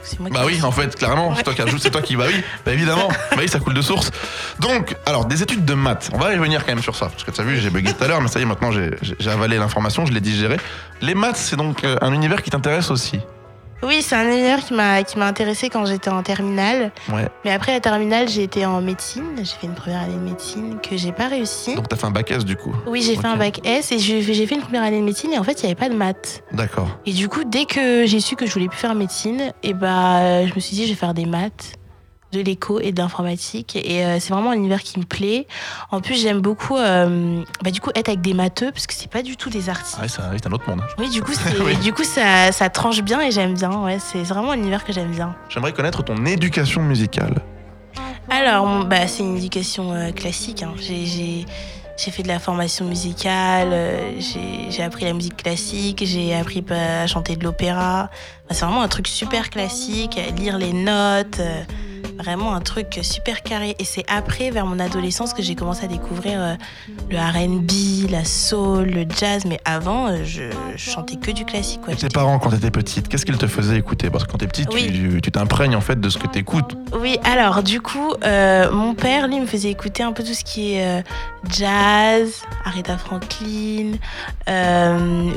C'est 0.09 0.19
moi 0.19 0.29
Bah 0.31 0.41
oui, 0.45 0.59
en 0.63 0.71
fait, 0.71 0.95
clairement, 0.95 1.35
c'est 1.35 1.43
toi 1.43 1.53
qui 1.53 1.61
ajoute, 1.61 1.79
c'est 1.81 1.91
toi 1.91 2.01
qui. 2.01 2.15
Bah 2.15 2.25
oui, 2.27 2.41
bah 2.65 2.73
évidemment. 2.73 3.09
Bah 3.09 3.37
oui, 3.37 3.47
ça 3.47 3.59
coule 3.59 3.75
de 3.75 3.81
source. 3.81 4.09
Donc, 4.59 4.95
alors, 5.05 5.25
des 5.25 5.43
études 5.43 5.65
de 5.65 5.73
maths. 5.75 6.09
On 6.13 6.17
va 6.17 6.33
y 6.33 6.37
revenir 6.37 6.65
quand 6.65 6.73
même 6.73 6.81
sur 6.81 6.95
ça. 6.95 7.07
Parce 7.07 7.23
que 7.23 7.31
tu 7.31 7.39
as 7.39 7.43
vu, 7.43 7.59
j'ai 7.59 7.69
bugué 7.69 7.93
tout 7.93 8.03
à 8.03 8.07
l'heure, 8.07 8.21
mais 8.21 8.27
ça 8.27 8.39
y 8.39 8.41
est, 8.41 8.45
maintenant 8.45 8.71
j'ai 8.71 9.29
avalé 9.29 9.57
l'information, 9.57 10.05
je 10.05 10.11
l'ai 10.11 10.21
digéré. 10.21 10.57
Les 11.01 11.13
maths, 11.13 11.37
c'est 11.37 11.55
donc 11.55 11.83
euh, 11.83 11.95
un 12.01 12.11
univers 12.13 12.41
qui 12.41 12.49
t'intéresse 12.49 12.89
aussi. 12.89 13.19
Oui, 13.81 14.01
c'est 14.01 14.15
un 14.15 14.29
univers 14.29 14.63
qui 14.65 14.74
m'a 14.74 15.03
qui 15.03 15.17
m'a 15.17 15.25
intéressé 15.25 15.69
quand 15.69 15.86
j'étais 15.86 16.09
en 16.09 16.21
terminale. 16.21 16.91
Ouais. 17.12 17.27
Mais 17.45 17.51
après 17.51 17.71
la 17.71 17.79
terminale, 17.79 18.27
j'ai 18.27 18.43
été 18.43 18.65
en 18.65 18.81
médecine. 18.81 19.24
J'ai 19.38 19.45
fait 19.45 19.67
une 19.67 19.74
première 19.74 20.01
année 20.01 20.15
de 20.15 20.19
médecine 20.19 20.77
que 20.81 20.98
j'ai 20.98 21.12
pas 21.12 21.27
réussi. 21.27 21.75
Donc, 21.75 21.88
t'as 21.88 21.95
fait 21.95 22.05
un 22.05 22.12
bac 22.12 22.29
S 22.31 22.43
du 22.43 22.55
coup. 22.55 22.75
Oui, 22.88 23.01
j'ai 23.01 23.15
fait 23.15 23.27
un 23.27 23.38
bac 23.38 23.62
S 23.63 23.91
et 23.91 24.00
j'ai 24.00 24.48
fait 24.48 24.55
une 24.55 24.62
première 24.62 24.83
année 24.83 25.00
de 25.00 25.05
médecine 25.05 25.31
et 25.31 25.39
en 25.39 25.43
fait, 25.43 25.62
il 25.62 25.65
n'y 25.65 25.71
avait 25.71 25.79
pas 25.79 25.89
de 25.89 25.95
maths. 25.95 26.43
D'accord. 26.51 26.89
Et 27.05 27.13
du 27.13 27.29
coup, 27.29 27.43
dès 27.45 27.65
que 27.65 28.05
j'ai 28.05 28.19
su 28.19 28.36
que 28.36 28.45
je 28.45 28.53
voulais 28.53 28.67
plus 28.67 28.77
faire 28.77 28.95
médecine, 28.95 29.53
et 29.63 29.74
bah, 29.74 30.17
euh, 30.19 30.48
je 30.48 30.53
me 30.53 30.59
suis 30.59 30.75
dit, 30.75 30.83
je 30.83 30.89
vais 30.89 30.95
faire 30.95 31.13
des 31.13 31.25
maths, 31.25 31.78
de 32.31 32.41
l'éco 32.41 32.79
et 32.79 32.91
de 32.91 33.01
l'informatique. 33.01 33.75
Et 33.75 34.05
euh, 34.05 34.19
c'est 34.19 34.33
vraiment 34.33 34.51
un 34.51 34.55
univers 34.55 34.83
qui 34.83 35.00
me 35.00 35.05
plaît. 35.05 35.48
En 35.91 36.00
plus, 36.01 36.21
j'aime 36.21 36.41
beaucoup, 36.41 36.77
euh, 36.77 37.41
bah, 37.63 37.71
du 37.71 37.81
coup, 37.81 37.89
être 37.95 38.09
avec 38.09 38.21
des 38.21 38.33
matheux 38.33 38.71
parce 38.71 38.86
que 38.88 38.93
c'est 38.93 39.09
pas 39.09 39.21
du 39.24 39.36
tout 39.38 39.50
des 39.50 39.69
artistes. 39.69 39.95
Ah 40.00 40.03
ouais, 40.03 40.07
c'est 40.38 40.48
un, 40.48 40.51
autre 40.51 40.69
monde. 40.69 40.81
hein. 40.83 40.93
Oui, 40.98 41.09
du 41.09 41.21
coup, 41.21 41.33
c'est- 41.33 41.59
Oui. 41.62 41.75
du 41.77 41.91
coup 41.93 42.03
ça, 42.03 42.51
ça 42.51 42.69
tranche 42.69 43.01
bien 43.01 43.19
et 43.21 43.31
j'aime 43.31 43.55
bien. 43.55 43.71
Ouais, 43.83 43.98
c'est 44.00 44.24
vraiment 44.24 44.51
un 44.51 44.57
univers 44.57 44.83
que 44.86 44.93
j'aime 44.93 45.12
bien. 45.12 45.36
J'aimerais 45.50 45.74
connaître 45.74 46.03
ton 46.03 46.24
éducation 46.25 46.81
musicale. 46.83 47.41
Alors, 48.29 48.86
bah, 48.86 49.07
c'est 49.07 49.24
une 49.24 49.38
éducation 49.38 49.93
euh, 49.93 50.12
classique. 50.12 50.63
hein. 50.63 50.74
J'ai- 50.77 51.45
J'ai 52.01 52.12
fait 52.12 52.24
de 52.24 52.29
la 52.29 52.39
formation 52.39 52.86
musicale, 52.86 53.75
j'ai 54.19 54.81
appris 54.81 55.03
la 55.03 55.12
musique 55.12 55.36
classique, 55.36 56.01
j'ai 56.05 56.33
appris 56.33 56.62
bah, 56.62 57.01
à 57.01 57.07
chanter 57.07 57.36
de 57.36 57.43
l'opéra. 57.43 58.09
C'est 58.51 58.63
vraiment 58.63 58.81
un 58.83 58.88
truc 58.88 59.05
super 59.09 59.50
classique, 59.50 60.17
lire 60.38 60.57
les 60.57 60.71
notes. 60.71 61.41
Vraiment 62.19 62.53
un 62.53 62.59
truc 62.59 62.99
super 63.01 63.43
carré. 63.43 63.77
Et 63.79 63.85
c'est 63.85 64.03
après, 64.09 64.51
vers 64.51 64.65
mon 64.65 64.77
adolescence, 64.77 65.33
que 65.33 65.41
j'ai 65.41 65.55
commencé 65.55 65.85
à 65.85 65.88
découvrir 65.88 66.41
euh, 66.41 66.55
le 67.09 67.17
RB, 67.17 68.11
la 68.11 68.25
soul, 68.25 68.89
le 68.89 69.05
jazz. 69.17 69.45
Mais 69.45 69.61
avant, 69.63 70.07
euh, 70.07 70.25
je, 70.25 70.43
chantais 70.75 71.15
que 71.15 71.31
du 71.31 71.45
classique. 71.45 71.79
Quoi. 71.79 71.93
Et 71.93 71.95
tes 71.95 72.09
parents, 72.09 72.38
quand 72.38 72.49
t'étais 72.49 72.71
petite, 72.71 73.07
qu'est-ce 73.07 73.25
qu'ils 73.25 73.38
te 73.38 73.47
faisaient 73.47 73.77
écouter? 73.77 74.09
Parce 74.09 74.25
que 74.25 74.31
quand 74.31 74.38
t'es 74.38 74.47
petite, 74.47 74.67
Oui. 74.73 75.21
tu 75.23 75.31
t'imprègnes 75.31 75.77
en 75.77 75.81
fait 75.81 76.01
de 76.01 76.09
ce 76.09 76.17
que 76.17 76.27
t'écoutes. 76.27 76.75
Oui, 76.99 77.17
alors 77.23 77.63
du 77.63 77.79
coup, 77.79 78.11
euh, 78.25 78.69
mon 78.69 78.95
père, 78.95 79.29
lui, 79.29 79.39
me 79.39 79.45
faisait 79.45 79.69
écouter 79.69 80.03
un 80.03 80.11
peu 80.11 80.23
tout 80.23 80.33
ce 80.33 80.43
qui 80.43 80.73
est 80.73 81.03
jazz, 81.49 82.41
Aretha 82.65 82.97
Franklin, 82.97 83.93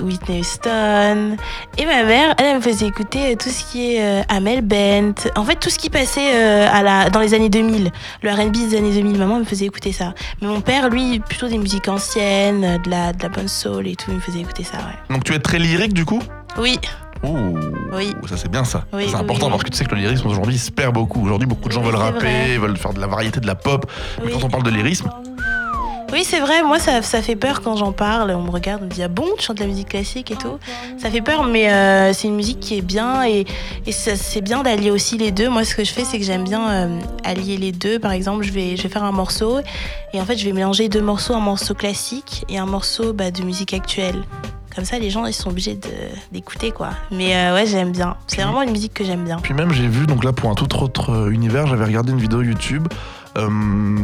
Whitney 0.02 0.40
Houston. 0.40 1.36
Et 1.78 1.86
ma 1.86 2.02
mère, 2.02 2.34
elle, 2.38 2.46
elle 2.46 2.56
me 2.56 2.60
faisait 2.60 2.86
écouter 2.86 3.36
tout 3.36 3.50
ce 3.50 3.70
qui 3.70 3.94
est 3.94 4.24
Amel 4.28 4.62
Bent. 4.62 5.28
En 5.36 5.44
fait, 5.44 5.56
tout 5.56 5.70
ce 5.70 5.78
qui 5.78 5.88
passait 5.88 6.71
à 6.72 6.82
la, 6.82 7.10
dans 7.10 7.20
les 7.20 7.34
années 7.34 7.48
2000. 7.48 7.90
Le 8.22 8.30
R&B 8.30 8.52
des 8.52 8.76
années 8.76 8.92
2000, 8.92 9.18
maman 9.18 9.38
me 9.38 9.44
faisait 9.44 9.66
écouter 9.66 9.92
ça. 9.92 10.14
Mais 10.40 10.48
mon 10.48 10.60
père, 10.60 10.88
lui, 10.88 11.20
plutôt 11.20 11.48
des 11.48 11.58
musiques 11.58 11.88
anciennes, 11.88 12.80
de 12.82 12.90
la, 12.90 13.12
de 13.12 13.22
la 13.22 13.28
bonne 13.28 13.48
soul 13.48 13.86
et 13.86 13.94
tout, 13.96 14.06
il 14.10 14.16
me 14.16 14.20
faisait 14.20 14.40
écouter 14.40 14.64
ça, 14.64 14.78
ouais. 14.78 15.14
Donc 15.14 15.24
tu 15.24 15.32
es 15.34 15.38
très 15.38 15.58
lyrique 15.58 15.92
du 15.92 16.04
coup? 16.04 16.20
Oui, 16.58 16.78
Ouh, 17.24 17.56
Oui. 17.92 18.12
ça 18.28 18.36
c'est 18.36 18.50
bien 18.50 18.64
ça. 18.64 18.84
Oui, 18.92 19.04
c'est 19.08 19.14
important 19.14 19.46
oui. 19.46 19.52
parce 19.52 19.62
que 19.62 19.70
tu 19.70 19.76
sais 19.76 19.84
que 19.84 19.94
le 19.94 20.00
lyrisme 20.00 20.26
aujourd'hui 20.26 20.56
il 20.56 20.58
se 20.58 20.72
perd 20.72 20.92
beaucoup. 20.92 21.22
Aujourd'hui, 21.24 21.46
beaucoup 21.46 21.68
de 21.68 21.72
gens 21.72 21.82
veulent 21.82 21.94
rapper, 21.94 22.18
vrai. 22.26 22.58
veulent 22.58 22.76
faire 22.76 22.92
de 22.92 23.00
la 23.00 23.06
variété, 23.06 23.38
de 23.38 23.46
la 23.46 23.54
pop. 23.54 23.88
Mais 24.24 24.32
quand 24.32 24.42
on 24.42 24.48
parle 24.48 24.64
de 24.64 24.70
lyrisme, 24.70 25.08
Oui, 26.12 26.24
c'est 26.24 26.40
vrai, 26.40 26.62
moi 26.62 26.78
ça, 26.78 27.00
ça 27.00 27.22
fait 27.22 27.36
peur 27.36 27.62
quand 27.62 27.76
j'en 27.76 27.92
parle. 27.92 28.32
On 28.32 28.42
me 28.42 28.50
regarde, 28.50 28.82
on 28.82 28.84
me 28.84 28.90
dit 28.90 29.02
Ah 29.02 29.08
bon, 29.08 29.24
tu 29.38 29.46
chantes 29.46 29.56
de 29.56 29.62
la 29.62 29.68
musique 29.68 29.88
classique 29.88 30.30
et 30.30 30.36
tout? 30.36 30.58
Ça 30.98 31.10
fait 31.10 31.22
peur, 31.22 31.44
mais 31.44 31.72
euh, 31.72 32.12
c'est 32.12 32.28
une 32.28 32.36
musique 32.36 32.60
qui 32.60 32.76
est 32.76 32.82
bien 32.82 33.24
et, 33.24 33.46
et 33.86 33.92
c'est 33.92 34.42
bien 34.42 34.62
d'allier 34.62 34.90
aussi 34.90 35.16
les 35.16 35.30
deux. 35.30 35.48
Moi, 35.48 35.64
ce 35.64 35.74
que 35.74 35.84
je 35.84 35.90
fais, 35.90 36.04
c'est 36.04 36.18
que 36.18 36.24
j'aime 36.24 36.44
bien 36.44 36.70
euh, 36.70 37.00
allier 37.24 37.56
les 37.56 37.72
deux. 37.72 37.98
Par 37.98 38.12
exemple, 38.12 38.44
je 38.44 38.52
vais, 38.52 38.76
je 38.76 38.82
vais 38.82 38.88
faire 38.90 39.04
un 39.04 39.12
morceau 39.12 39.60
et 40.12 40.20
en 40.20 40.26
fait, 40.26 40.36
je 40.36 40.44
vais 40.44 40.52
mélanger 40.52 40.90
deux 40.90 41.00
morceaux 41.00 41.32
un 41.32 41.40
morceau 41.40 41.72
classique 41.72 42.44
et 42.50 42.58
un 42.58 42.66
morceau 42.66 43.14
bah, 43.14 43.30
de 43.30 43.42
musique 43.42 43.72
actuelle. 43.72 44.22
Comme 44.74 44.84
ça, 44.84 44.98
les 44.98 45.08
gens, 45.08 45.24
ils 45.24 45.34
sont 45.34 45.50
obligés 45.50 45.78
d'écouter, 46.30 46.72
quoi. 46.72 46.90
Mais 47.10 47.36
euh, 47.36 47.54
ouais, 47.54 47.66
j'aime 47.66 47.92
bien. 47.92 48.16
C'est 48.26 48.42
vraiment 48.42 48.62
une 48.62 48.70
musique 48.70 48.92
que 48.92 49.04
j'aime 49.04 49.24
bien. 49.24 49.38
puis 49.38 49.54
même 49.54 49.72
j'ai 49.72 49.88
vu, 49.88 50.06
donc 50.06 50.24
là 50.24 50.32
pour 50.32 50.50
un 50.50 50.54
tout 50.54 50.82
autre 50.82 51.30
univers, 51.30 51.66
j'avais 51.66 51.84
regardé 51.84 52.12
une 52.12 52.18
vidéo 52.18 52.42
YouTube. 52.42 52.88
Euh, 53.38 53.48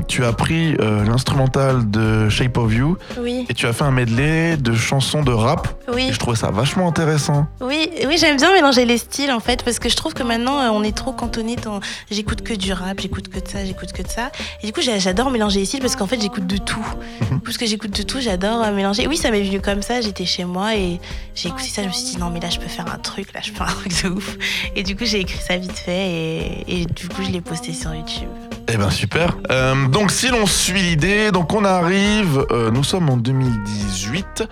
tu 0.08 0.25
as 0.25 0.32
pris 0.32 0.75
euh, 0.80 1.04
l'instrumental 1.04 1.90
de 1.90 2.28
Shape 2.30 2.56
of 2.56 2.73
You 2.73 2.97
Oui, 3.20 3.44
et 3.49 3.54
tu 3.54 3.66
as 3.66 3.73
fait 3.73 3.85
un 3.85 3.90
medley 3.90 4.56
de 4.56 4.73
chansons 4.75 5.23
de 5.23 5.32
rap. 5.32 5.68
oui. 5.92 6.06
Et 6.08 6.12
je 6.12 6.18
trouvais 6.18 6.37
ça 6.37 6.50
vachement 6.50 6.88
intéressant. 6.88 7.47
Oui, 7.61 7.90
oui, 8.06 8.16
j'aime 8.18 8.37
bien 8.38 8.52
mélanger 8.54 8.85
les 8.87 8.97
styles 8.97 9.30
en 9.30 9.40
fait, 9.40 9.62
parce 9.64 9.78
que 9.78 9.88
je 9.90 9.97
trouve 9.97 10.14
que 10.14 10.23
maintenant 10.23 10.61
euh, 10.61 10.68
on 10.73 10.82
est 10.82 10.97
trop 10.97 11.12
cantonné 11.12 11.56
dans 11.56 11.80
j'écoute 12.11 12.42
que 12.42 12.54
du 12.54 12.73
rap, 12.73 13.00
j'écoute 13.00 13.28
que 13.28 13.38
de 13.38 13.47
ça, 13.47 13.64
j'écoute 13.64 13.92
que 13.92 14.02
de 14.02 14.08
ça. 14.08 14.30
Et 14.62 14.66
du 14.66 14.73
coup, 14.73 14.80
j'a- 14.80 14.99
j'adore 14.99 15.30
mélanger 15.30 15.61
les 15.61 15.66
styles 15.66 15.80
parce 15.80 15.94
qu'en 15.97 16.06
fait, 16.06 16.20
j'écoute 16.20 16.47
de 16.47 16.56
tout. 16.56 16.87
Parce 17.44 17.56
que 17.56 17.66
j'écoute 17.66 17.97
de 17.97 18.02
tout, 18.02 18.20
j'adore 18.20 18.66
mélanger. 18.73 19.06
Oui, 19.06 19.16
ça 19.16 19.30
m'est 19.30 19.42
venu 19.42 19.61
comme 19.61 19.80
ça, 19.80 20.00
j'étais 20.02 20.26
chez 20.26 20.44
moi 20.44 20.75
et 20.75 21.00
j'ai 21.35 21.49
écouté 21.49 21.68
ça, 21.68 21.82
je 21.82 21.88
me 21.88 21.92
suis 21.92 22.04
dit 22.14 22.18
non, 22.18 22.28
mais 22.30 22.40
là, 22.40 22.50
je 22.50 22.58
peux 22.58 22.66
faire 22.68 22.85
un 22.92 22.99
truc, 22.99 23.32
là, 23.32 23.40
je 23.42 23.50
peux 23.52 23.56
faire 23.58 23.68
un 23.68 23.73
truc 23.73 24.02
de 24.04 24.08
ouf. 24.11 24.37
Et 24.76 24.82
du 24.82 24.94
coup, 24.97 25.04
j'ai 25.06 25.20
écrit 25.20 25.38
ça 25.38 25.56
vite 25.56 25.78
fait 25.78 26.11
et, 26.11 26.64
et 26.82 26.85
du 26.87 27.08
coup, 27.08 27.23
je 27.23 27.30
l'ai 27.30 27.40
posté 27.40 27.73
sur 27.73 27.94
YouTube. 27.94 28.28
Eh 28.70 28.76
ben 28.76 28.90
super. 28.90 29.17
Euh, 29.50 29.88
donc 29.88 30.10
si 30.10 30.28
l'on 30.28 30.46
suit 30.46 30.82
l'idée, 30.82 31.30
donc 31.30 31.52
on 31.52 31.64
arrive, 31.64 32.46
euh, 32.50 32.70
nous 32.70 32.84
sommes 32.84 33.08
en 33.10 33.16
2018 33.16 34.48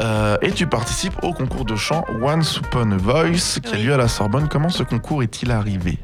euh, 0.00 0.36
et 0.42 0.52
tu 0.52 0.66
participes 0.66 1.14
au 1.22 1.32
concours 1.32 1.64
de 1.64 1.76
chant 1.76 2.04
Once 2.22 2.58
Upon 2.58 2.92
a 2.92 2.96
Voice 2.96 3.60
qui 3.62 3.74
a 3.74 3.78
lieu 3.78 3.94
à 3.94 3.96
la 3.96 4.08
Sorbonne. 4.08 4.48
Comment 4.48 4.70
ce 4.70 4.82
concours 4.82 5.22
est-il 5.22 5.50
arrivé? 5.50 5.98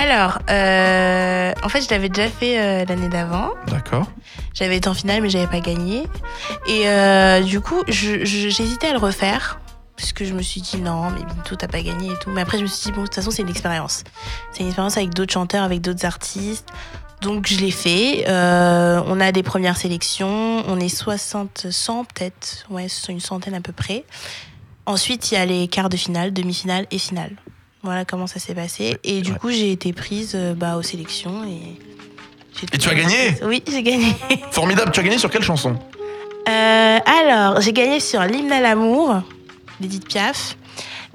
Alors, 0.00 0.38
euh, 0.48 1.52
en 1.62 1.68
fait, 1.68 1.82
je 1.82 1.90
l'avais 1.90 2.08
déjà 2.08 2.28
fait 2.28 2.58
euh, 2.58 2.84
l'année 2.88 3.08
d'avant. 3.08 3.50
D'accord. 3.66 4.06
J'avais 4.54 4.78
été 4.78 4.88
en 4.88 4.94
finale, 4.94 5.20
mais 5.20 5.28
j'avais 5.28 5.46
pas 5.46 5.60
gagné. 5.60 6.04
Et 6.66 6.88
euh, 6.88 7.42
du 7.42 7.60
coup, 7.60 7.82
j'hésitais 7.86 8.88
à 8.88 8.92
le 8.92 8.98
refaire. 8.98 9.60
Parce 9.96 10.14
que 10.14 10.24
je 10.24 10.32
me 10.32 10.40
suis 10.40 10.62
dit 10.62 10.78
non, 10.78 11.10
mais 11.10 11.20
Bintou, 11.22 11.56
t'as 11.56 11.68
pas 11.68 11.82
gagné 11.82 12.12
et 12.12 12.16
tout. 12.18 12.30
Mais 12.30 12.40
après, 12.40 12.56
je 12.56 12.62
me 12.62 12.66
suis 12.66 12.86
dit, 12.86 12.92
bon, 12.92 13.02
de 13.02 13.06
toute 13.08 13.16
façon, 13.16 13.30
c'est 13.30 13.42
une 13.42 13.50
expérience. 13.50 14.04
C'est 14.52 14.60
une 14.60 14.68
expérience 14.68 14.96
avec 14.96 15.12
d'autres 15.12 15.34
chanteurs, 15.34 15.64
avec 15.64 15.82
d'autres 15.82 16.06
artistes. 16.06 16.66
Donc, 17.20 17.46
je 17.46 17.58
l'ai 17.58 17.70
fait. 17.70 18.24
Euh, 18.28 19.02
on 19.06 19.20
a 19.20 19.32
des 19.32 19.42
premières 19.42 19.76
sélections. 19.76 20.62
On 20.66 20.80
est 20.80 20.88
60, 20.88 21.66
100 21.70 22.04
peut-être. 22.04 22.66
Ouais, 22.70 22.86
c'est 22.88 23.12
une 23.12 23.20
centaine 23.20 23.54
à 23.54 23.60
peu 23.60 23.72
près. 23.72 24.04
Ensuite, 24.86 25.30
il 25.30 25.34
y 25.34 25.36
a 25.36 25.44
les 25.44 25.68
quarts 25.68 25.90
de 25.90 25.96
finale, 25.96 26.32
demi-finale 26.32 26.86
et 26.90 26.98
finale. 26.98 27.32
Voilà 27.82 28.04
comment 28.04 28.26
ça 28.26 28.38
s'est 28.38 28.54
passé. 28.54 28.96
Et 29.04 29.20
du 29.20 29.34
coup, 29.34 29.50
j'ai 29.50 29.72
été 29.72 29.92
prise 29.92 30.32
euh, 30.34 30.54
bah, 30.54 30.76
aux 30.76 30.82
sélections. 30.82 31.44
Et, 31.44 31.76
tu 32.78 32.88
as 32.88 32.94
gagné 32.94 33.36
Oui, 33.42 33.62
j'ai 33.70 33.82
gagné. 33.82 34.14
Formidable. 34.50 34.90
Tu 34.92 35.00
as 35.00 35.02
gagné 35.02 35.18
sur 35.18 35.30
quelle 35.30 35.42
chanson? 35.42 35.78
Euh, 36.48 36.98
alors, 37.04 37.60
j'ai 37.60 37.72
gagné 37.72 38.00
sur 38.00 38.22
L'hymne 38.22 38.52
à 38.52 38.60
l'amour 38.60 39.22
d'Edith 39.78 40.08
Piaf 40.08 40.56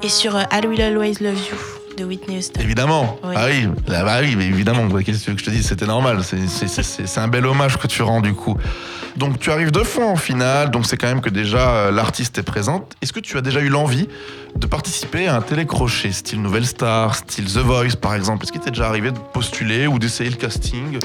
et 0.02 0.10
sur 0.10 0.40
I 0.40 0.66
Will 0.66 0.82
Always 0.82 1.16
Love 1.20 1.38
You 1.38 1.85
de 1.98 2.06
Whitney 2.06 2.38
Houston. 2.38 2.60
Évidemment. 2.62 3.18
Oui. 3.24 3.36
Ah 3.38 3.46
oui, 3.48 3.68
là, 3.88 4.04
bah 4.04 4.18
oui, 4.22 4.36
mais 4.36 4.46
évidemment. 4.46 4.88
Qu'est-ce 5.04 5.25
que 5.25 5.38
je 5.38 5.44
te 5.44 5.50
dise 5.50 5.68
C'était 5.68 5.86
normal. 5.86 6.20
C'est 6.24 7.18
un 7.18 7.28
bel 7.28 7.46
hommage 7.46 7.78
que 7.78 7.88
tu 7.88 8.02
rends 8.02 8.22
du 8.22 8.34
coup. 8.34 8.58
Donc 9.16 9.40
tu 9.40 9.50
arrives 9.50 9.72
deux 9.72 9.86
fois 9.86 10.08
en 10.08 10.18
finale, 10.18 10.72
donc 10.72 10.86
c'est 10.86 10.98
quand 10.98 11.08
même 11.08 11.22
que 11.22 11.30
déjà 11.30 11.70
euh, 11.70 11.92
l'artiste 11.92 12.38
est 12.38 12.44
présente. 12.44 12.94
Est-ce 13.02 13.14
que 13.14 13.22
tu 13.22 13.38
as 13.38 13.42
déjà 13.42 13.62
eu 13.62 13.70
l'envie 13.70 14.10
de 14.58 14.68
participer 14.68 15.28
à 15.28 15.38
un 15.38 15.42
télécrochet, 15.42 16.12
style 16.12 16.42
Nouvelle 16.42 16.66
Star, 16.66 17.16
style 17.16 17.46
The 17.46 17.60
Voice 17.60 17.96
par 17.96 18.14
exemple? 18.14 18.44
Est-ce 18.44 18.52
qu'il 18.52 18.60
t'est 18.60 18.72
déjà 18.72 18.90
arrivé 18.90 19.12
de 19.12 19.20
postuler 19.32 19.88
ou 19.88 20.00
d'essayer 20.00 20.30
le 20.30 20.36
casting? 20.36 21.00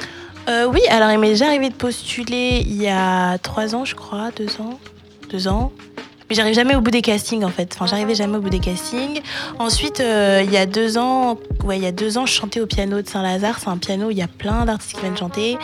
Euh, 0.49 0.67
oui, 0.67 0.81
alors 0.91 1.13
il 1.13 1.21
m'est 1.21 1.29
déjà 1.29 1.47
arrivé 1.47 1.69
de 1.69 1.75
postuler 1.75 2.65
il 2.67 2.83
y 2.83 2.89
a 2.89 3.39
trois 3.39 3.77
ans, 3.77 3.85
je 3.85 3.95
crois, 3.95 4.31
deux 4.37 4.61
ans, 4.61 4.81
deux 5.31 5.47
ans. 5.47 5.71
Mais 6.31 6.37
j'arrive 6.37 6.55
jamais 6.55 6.77
au 6.77 6.81
bout 6.81 6.93
des 6.93 7.03
castings 7.03 7.45
en 7.45 7.49
fait. 7.49 7.73
Enfin, 7.75 7.87
j'arrivais 7.87 8.15
jamais 8.15 8.39
au 8.39 8.41
bout 8.41 8.51
des 8.51 8.61
castings. 8.61 9.21
Ensuite, 9.59 9.99
euh, 9.99 10.43
il 10.45 10.53
y 10.53 10.57
a 10.57 10.65
deux 10.65 10.97
ans, 10.97 11.39
ouais, 11.65 11.77
il 11.77 11.83
y 11.83 11.87
a 11.87 11.93
deux 11.93 12.19
ans, 12.19 12.25
je 12.25 12.33
chantais 12.33 12.61
au 12.61 12.67
piano 12.67 13.03
de 13.03 13.09
Saint-Lazare. 13.09 13.59
C'est 13.59 13.69
un 13.69 13.79
piano 13.79 14.07
où 14.07 14.11
il 14.13 14.19
y 14.19 14.23
a 14.23 14.29
plein 14.29 14.65
d'artistes 14.65 14.95
qui 14.95 15.01
viennent 15.01 15.17
chanter. 15.17 15.59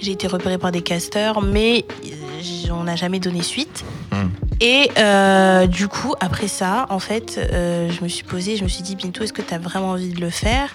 J'ai 0.00 0.12
été 0.12 0.28
repérée 0.28 0.58
par 0.58 0.70
des 0.70 0.82
casteurs, 0.82 1.42
mais 1.42 1.84
on 2.70 2.84
n'a 2.84 2.94
jamais 2.94 3.18
donné 3.18 3.42
suite. 3.42 3.84
Hmm. 4.12 4.28
Et 4.60 4.90
euh, 4.96 5.66
du 5.66 5.88
coup, 5.88 6.14
après 6.20 6.46
ça, 6.46 6.86
en 6.90 7.00
fait, 7.00 7.38
euh, 7.38 7.90
je 7.90 8.02
me 8.02 8.08
suis 8.08 8.24
posée, 8.24 8.56
je 8.56 8.62
me 8.62 8.68
suis 8.68 8.82
dit, 8.82 8.94
Bintou, 8.94 9.24
est-ce 9.24 9.32
que 9.32 9.42
tu 9.42 9.52
as 9.52 9.58
vraiment 9.58 9.90
envie 9.90 10.10
de 10.10 10.20
le 10.20 10.30
faire? 10.30 10.72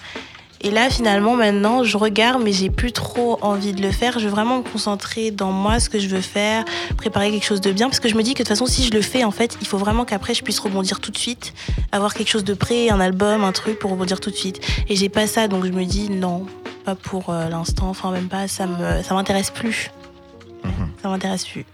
Et 0.60 0.70
là, 0.70 0.90
finalement, 0.90 1.36
maintenant, 1.36 1.84
je 1.84 1.96
regarde, 1.96 2.42
mais 2.42 2.52
j'ai 2.52 2.70
plus 2.70 2.92
trop 2.92 3.38
envie 3.42 3.72
de 3.72 3.82
le 3.82 3.92
faire. 3.92 4.18
Je 4.18 4.24
veux 4.24 4.30
vraiment 4.30 4.58
me 4.58 4.62
concentrer 4.62 5.30
dans 5.30 5.52
moi, 5.52 5.78
ce 5.78 5.88
que 5.88 5.98
je 5.98 6.08
veux 6.08 6.20
faire, 6.20 6.64
préparer 6.96 7.30
quelque 7.30 7.44
chose 7.44 7.60
de 7.60 7.70
bien, 7.70 7.88
parce 7.88 8.00
que 8.00 8.08
je 8.08 8.14
me 8.14 8.22
dis 8.22 8.34
que 8.34 8.38
de 8.38 8.44
toute 8.44 8.48
façon, 8.48 8.66
si 8.66 8.84
je 8.84 8.92
le 8.92 9.02
fais, 9.02 9.24
en 9.24 9.30
fait, 9.30 9.56
il 9.60 9.66
faut 9.66 9.78
vraiment 9.78 10.04
qu'après, 10.04 10.34
je 10.34 10.42
puisse 10.42 10.58
rebondir 10.58 11.00
tout 11.00 11.10
de 11.10 11.18
suite, 11.18 11.54
avoir 11.92 12.14
quelque 12.14 12.28
chose 12.28 12.44
de 12.44 12.54
prêt, 12.54 12.90
un 12.90 13.00
album, 13.00 13.44
un 13.44 13.52
truc 13.52 13.78
pour 13.78 13.90
rebondir 13.90 14.20
tout 14.20 14.30
de 14.30 14.36
suite. 14.36 14.60
Et 14.88 14.96
j'ai 14.96 15.08
pas 15.08 15.26
ça, 15.26 15.46
donc 15.46 15.64
je 15.64 15.70
me 15.70 15.84
dis 15.84 16.10
non, 16.10 16.46
pas 16.84 16.94
pour 16.94 17.30
euh, 17.30 17.48
l'instant, 17.48 17.88
enfin 17.88 18.10
même 18.10 18.28
pas, 18.28 18.48
ça 18.48 18.66
me, 18.66 19.02
ça 19.02 19.14
m'intéresse 19.14 19.50
plus. 19.50 19.90
Mhm. 20.64 20.88
Ça 21.02 21.08
m'intéresse 21.08 21.44
plus. 21.44 21.64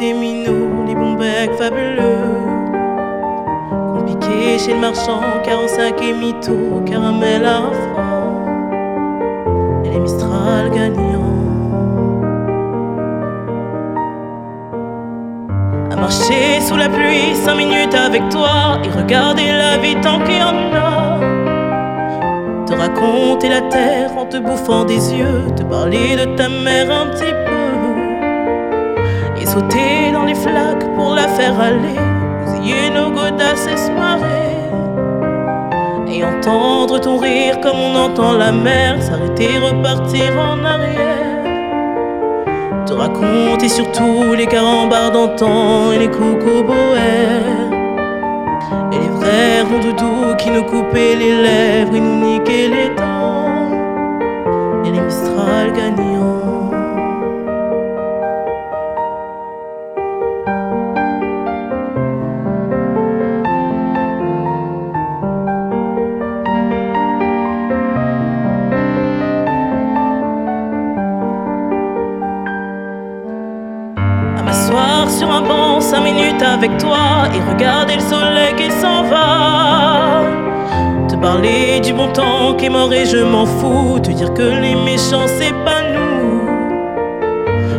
Les 0.00 0.94
bons 0.94 1.14
becs 1.14 1.54
fabuleux. 1.58 2.30
Compliqué 3.94 4.58
chez 4.58 4.74
le 4.74 4.80
marchand, 4.80 5.20
45 5.44 6.02
et 6.02 6.12
mytho, 6.12 6.80
caramel 6.86 7.44
à 7.44 7.62
franc. 7.72 8.46
Et 9.84 9.90
les 9.90 10.00
Mistral 10.00 10.70
gagnants. 10.70 11.20
À 15.90 15.96
marcher 15.96 16.60
sous 16.60 16.76
la 16.76 16.88
pluie, 16.88 17.34
5 17.34 17.54
minutes 17.54 17.94
avec 17.94 18.28
toi, 18.30 18.78
et 18.84 18.88
regarder 18.98 19.46
la 19.46 19.76
vie 19.78 19.96
tant 20.00 20.20
qu'il 20.20 20.38
y 20.38 20.42
en 20.42 20.72
a. 20.74 21.20
Te 22.66 22.74
raconter 22.74 23.48
la 23.48 23.60
terre 23.62 24.10
en 24.16 24.24
te 24.24 24.38
bouffant 24.38 24.84
des 24.84 25.14
yeux, 25.14 25.44
te 25.54 25.62
parler 25.62 26.16
de 26.16 26.24
ta 26.36 26.48
mère 26.48 26.90
un 26.90 27.06
petit 27.10 27.34
peu, 27.46 27.71
sauter 29.52 30.10
dans 30.12 30.24
les 30.24 30.34
flaques 30.34 30.86
pour 30.96 31.14
la 31.14 31.28
faire 31.28 31.60
aller, 31.60 32.00
bousiller 32.40 32.88
nos 32.90 33.10
godasses 33.10 33.66
et 33.66 33.76
se 33.76 33.90
marrer, 33.90 34.56
et 36.08 36.24
entendre 36.24 36.98
ton 36.98 37.18
rire 37.18 37.60
comme 37.60 37.78
on 37.78 37.94
entend 37.94 38.32
la 38.32 38.52
mer 38.52 39.02
s'arrêter, 39.02 39.58
repartir 39.58 40.32
en 40.38 40.64
arrière. 40.64 41.12
Te 42.86 42.94
raconter 42.94 43.68
surtout 43.68 44.34
les 44.34 44.46
carambars 44.46 45.12
d'antan 45.12 45.92
et 45.92 45.98
les 45.98 46.08
bohères. 46.08 47.70
Et 48.92 48.98
les 49.04 49.12
frères 49.20 49.66
en 49.74 49.78
doudou 49.84 50.36
qui 50.38 50.50
nous 50.50 50.64
coupaient 50.64 51.14
les 51.14 51.34
lèvres 51.42 51.94
et 51.94 52.00
nous 52.00 52.18
niquaient 52.26 52.68
les 52.68 52.88
dents. 52.94 53.70
Et 54.84 54.90
les 54.90 55.00
Mistral 55.00 55.72
gagnants. 55.72 56.41
Parler 82.02 82.08
du 82.08 82.08
bon 82.08 82.12
temps 82.12 82.54
qui 82.56 82.66
est 82.66 82.70
mort 82.70 82.92
et 82.92 83.06
je 83.06 83.18
m'en 83.18 83.46
fous. 83.46 83.98
Te 84.00 84.10
dire 84.10 84.32
que 84.34 84.42
les 84.42 84.74
méchants 84.74 85.26
c'est 85.26 85.54
pas 85.64 85.82
nous. 85.92 86.46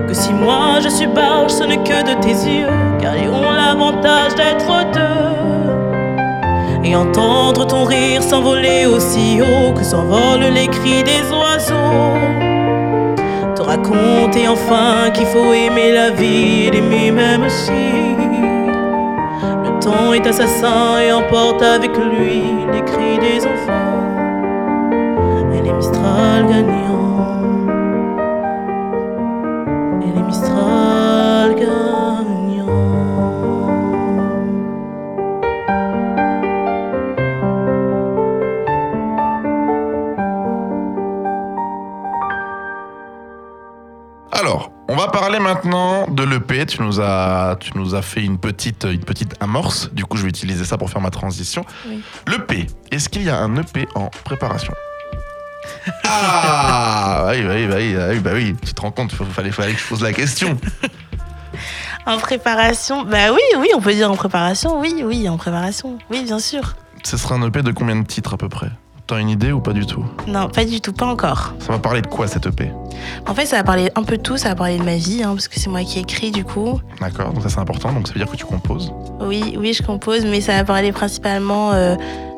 Que 0.07 0.13
si 0.13 0.33
moi 0.33 0.79
je 0.81 0.89
suis 0.89 1.07
barge, 1.07 1.51
ce 1.51 1.63
n'est 1.63 1.77
que 1.77 2.03
de 2.03 2.13
tes 2.21 2.29
yeux. 2.29 2.67
Car 2.99 3.17
ils 3.17 3.29
ont 3.29 3.51
l'avantage 3.51 4.35
d'être 4.35 4.91
deux. 4.93 5.33
Et 6.85 6.95
entendre 6.95 7.65
ton 7.65 7.85
rire 7.85 8.21
s'envoler 8.21 8.85
aussi 8.85 9.41
haut 9.41 9.73
que 9.73 9.83
s'envolent 9.83 10.53
les 10.53 10.67
cris 10.67 11.03
des 11.03 11.23
oiseaux 11.31 12.17
te 13.55 13.61
raconter 13.61 14.47
enfin 14.47 15.11
qu'il 15.13 15.27
faut 15.27 15.53
aimer 15.53 15.93
la 15.93 16.09
vie 16.09 16.71
l'aimer 16.71 17.11
même 17.11 17.47
si 17.47 18.15
le 19.63 19.79
temps 19.79 20.11
est 20.11 20.25
assassin 20.27 20.99
et 20.99 21.11
emporte 21.13 21.61
avec 21.61 21.91
lui 21.95 22.43
les 22.73 22.81
cris 22.81 23.19
des 23.19 23.45
enfants 23.45 23.82
Mistral 26.43 26.65
gagnants 26.65 27.61
et 30.01 30.11
les 30.11 30.23
Mistral 30.23 31.55
gagnants 31.55 31.73
Alors, 44.31 44.71
on 44.89 44.95
va 44.95 45.07
parler 45.07 45.39
maintenant 45.39 46.07
de 46.07 46.23
l'EP. 46.23 46.65
Tu 46.65 46.81
nous 46.81 46.99
as, 46.99 47.55
tu 47.59 47.71
nous 47.75 47.95
as 47.95 48.01
fait 48.01 48.23
une 48.23 48.37
petite, 48.37 48.83
une 48.83 49.05
petite 49.05 49.35
amorce. 49.39 49.89
Du 49.93 50.03
coup, 50.05 50.17
je 50.17 50.23
vais 50.23 50.29
utiliser 50.29 50.65
ça 50.65 50.77
pour 50.77 50.89
faire 50.89 51.01
ma 51.01 51.11
transition. 51.11 51.63
Oui. 51.87 52.03
L'EP. 52.27 52.67
Est-ce 52.91 53.07
qu'il 53.07 53.23
y 53.23 53.29
a 53.29 53.37
un 53.37 53.55
EP 53.55 53.87
en 53.95 54.09
préparation? 54.25 54.73
Ah 56.03 57.25
oui, 57.29 57.43
oui, 57.47 57.67
oui, 57.71 57.95
oui, 58.09 58.19
bah 58.19 58.31
oui. 58.33 58.55
Tu 58.65 58.73
te 58.73 58.81
rends 58.81 58.91
compte, 58.91 59.11
il 59.19 59.25
fallait, 59.27 59.51
fallait 59.51 59.73
que 59.73 59.79
je 59.79 59.87
pose 59.87 60.01
la 60.01 60.13
question. 60.13 60.57
En 62.05 62.17
préparation 62.17 63.03
Bah 63.03 63.31
oui, 63.31 63.39
oui, 63.59 63.69
on 63.75 63.79
peut 63.79 63.93
dire 63.93 64.11
en 64.11 64.15
préparation. 64.15 64.77
Oui, 64.79 65.03
oui, 65.05 65.29
en 65.29 65.37
préparation. 65.37 65.97
Oui, 66.11 66.23
bien 66.23 66.39
sûr. 66.39 66.75
Ce 67.03 67.15
sera 67.15 67.35
un 67.35 67.47
EP 67.47 67.61
de 67.61 67.71
combien 67.71 67.95
de 67.95 68.05
titres 68.05 68.33
à 68.33 68.37
peu 68.37 68.49
près? 68.49 68.67
T'as 69.07 69.19
une 69.19 69.29
idée 69.29 69.51
ou 69.51 69.61
pas 69.61 69.73
du 69.73 69.85
tout? 69.85 70.05
Non, 70.27 70.49
pas 70.49 70.65
du 70.65 70.81
tout, 70.81 70.91
pas 70.93 71.05
encore. 71.05 71.53
Ça 71.59 71.71
va 71.73 71.79
parler 71.79 72.01
de 72.01 72.07
quoi 72.07 72.27
cet 72.27 72.45
EP 72.45 72.71
En 73.27 73.33
fait, 73.33 73.45
ça 73.45 73.57
va 73.57 73.63
parler 73.63 73.89
un 73.95 74.03
peu 74.03 74.17
de 74.17 74.21
tout, 74.21 74.37
ça 74.37 74.49
va 74.49 74.55
parler 74.55 74.77
de 74.77 74.83
ma 74.83 74.95
vie, 74.95 75.23
hein, 75.23 75.31
parce 75.33 75.47
que 75.47 75.59
c'est 75.59 75.69
moi 75.69 75.83
qui 75.83 75.99
écris 75.99 76.31
du 76.31 76.43
coup. 76.45 76.79
D'accord, 77.01 77.33
donc 77.33 77.43
ça 77.43 77.49
c'est 77.49 77.59
important, 77.59 77.91
donc 77.91 78.07
ça 78.07 78.13
veut 78.13 78.19
dire 78.19 78.31
que 78.31 78.37
tu 78.37 78.45
composes? 78.45 78.93
Oui, 79.19 79.55
oui, 79.57 79.73
je 79.73 79.83
compose, 79.83 80.25
mais 80.25 80.39
ça 80.39 80.55
va 80.55 80.63
parler 80.63 80.91
principalement 80.93 81.73
euh, 81.73 81.95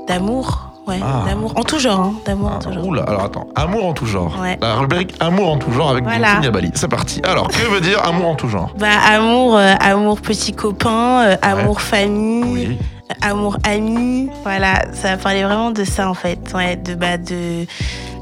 d'amour. 0.07 0.64
Ouais, 0.87 0.99
Ah. 1.03 1.23
d'amour. 1.27 1.53
En 1.55 1.63
tout 1.63 1.79
genre, 1.79 1.99
hein, 1.99 2.13
d'amour 2.25 2.51
en 2.51 2.59
tout 2.59 2.71
genre. 2.71 2.85
oula, 2.85 3.03
alors 3.03 3.23
attends, 3.25 3.47
amour 3.55 3.85
en 3.85 3.93
tout 3.93 4.05
genre. 4.05 4.37
Ouais. 4.39 4.57
La 4.61 4.75
rubrique 4.75 5.15
amour 5.19 5.51
en 5.51 5.57
tout 5.57 5.71
genre 5.71 5.89
avec 5.89 6.03
Voilà. 6.03 6.39
Niabali. 6.39 6.71
C'est 6.75 6.87
parti. 6.87 7.21
Alors, 7.27 7.47
que 7.47 7.67
veut 7.67 7.81
dire 7.81 8.01
amour 8.05 8.27
en 8.29 8.35
tout 8.35 8.47
genre? 8.49 8.71
Bah, 8.77 8.87
amour, 9.07 9.57
euh, 9.57 9.73
amour 9.79 10.21
petit 10.21 10.53
copain, 10.53 11.21
euh, 11.25 11.37
amour 11.41 11.81
famille, 11.81 12.67
Oui. 12.67 12.77
amour 13.21 13.57
ami. 13.67 14.29
Voilà, 14.43 14.83
ça 14.93 15.11
va 15.15 15.17
parler 15.17 15.43
vraiment 15.43 15.71
de 15.71 15.83
ça 15.83 16.07
en 16.09 16.13
fait. 16.13 16.39
Ouais, 16.53 16.75
de 16.75 16.93
bah 16.95 17.17
de 17.17 17.65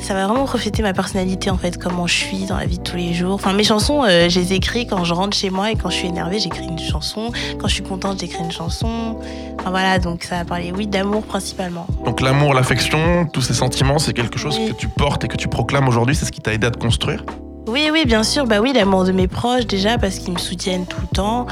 ça 0.03 0.13
va 0.13 0.27
vraiment 0.27 0.45
refléter 0.45 0.83
ma 0.83 0.93
personnalité 0.93 1.49
en 1.49 1.57
fait, 1.57 1.77
comment 1.81 2.07
je 2.07 2.13
suis 2.13 2.45
dans 2.45 2.57
la 2.57 2.65
vie 2.65 2.77
de 2.77 2.83
tous 2.83 2.97
les 2.97 3.13
jours. 3.13 3.33
Enfin, 3.33 3.53
mes 3.53 3.63
chansons, 3.63 4.03
euh, 4.03 4.27
je 4.29 4.39
les 4.39 4.53
écris 4.53 4.85
quand 4.85 5.03
je 5.05 5.13
rentre 5.13 5.35
chez 5.35 5.49
moi 5.49 5.71
et 5.71 5.75
quand 5.75 5.89
je 5.89 5.95
suis 5.95 6.07
énervée, 6.07 6.39
j'écris 6.39 6.65
une 6.65 6.77
chanson. 6.77 7.31
Quand 7.59 7.67
je 7.69 7.73
suis 7.75 7.83
contente, 7.83 8.19
j'écris 8.19 8.43
une 8.43 8.51
chanson. 8.51 9.17
Enfin 9.59 9.69
voilà, 9.69 9.99
donc 9.99 10.23
ça 10.23 10.37
va 10.39 10.45
parler, 10.45 10.73
oui, 10.75 10.87
d'amour 10.87 11.23
principalement. 11.23 11.87
Donc 12.05 12.19
l'amour, 12.21 12.53
l'affection, 12.53 13.25
tous 13.31 13.41
ces 13.41 13.53
sentiments, 13.53 13.97
c'est 13.97 14.13
quelque 14.13 14.37
chose 14.37 14.57
Oui. 14.59 14.69
que 14.69 14.73
tu 14.75 14.87
portes 14.89 15.23
et 15.23 15.27
que 15.29 15.37
tu 15.37 15.47
proclames 15.47 15.87
aujourd'hui, 15.87 16.15
c'est 16.15 16.25
ce 16.25 16.31
qui 16.31 16.41
t'a 16.41 16.53
aidé 16.53 16.67
à 16.67 16.71
te 16.71 16.77
construire? 16.79 17.23
Oui, 17.67 17.87
oui, 17.93 18.03
bien 18.05 18.23
sûr. 18.23 18.45
Bah 18.45 18.59
oui, 18.59 18.73
l'amour 18.75 19.05
de 19.05 19.13
mes 19.13 19.29
proches 19.29 19.65
déjà 19.65 19.97
parce 19.97 20.19
qu'ils 20.19 20.33
me 20.33 20.37
soutiennent 20.39 20.85
tout 20.85 20.99
le 21.01 21.15
temps. 21.15 21.47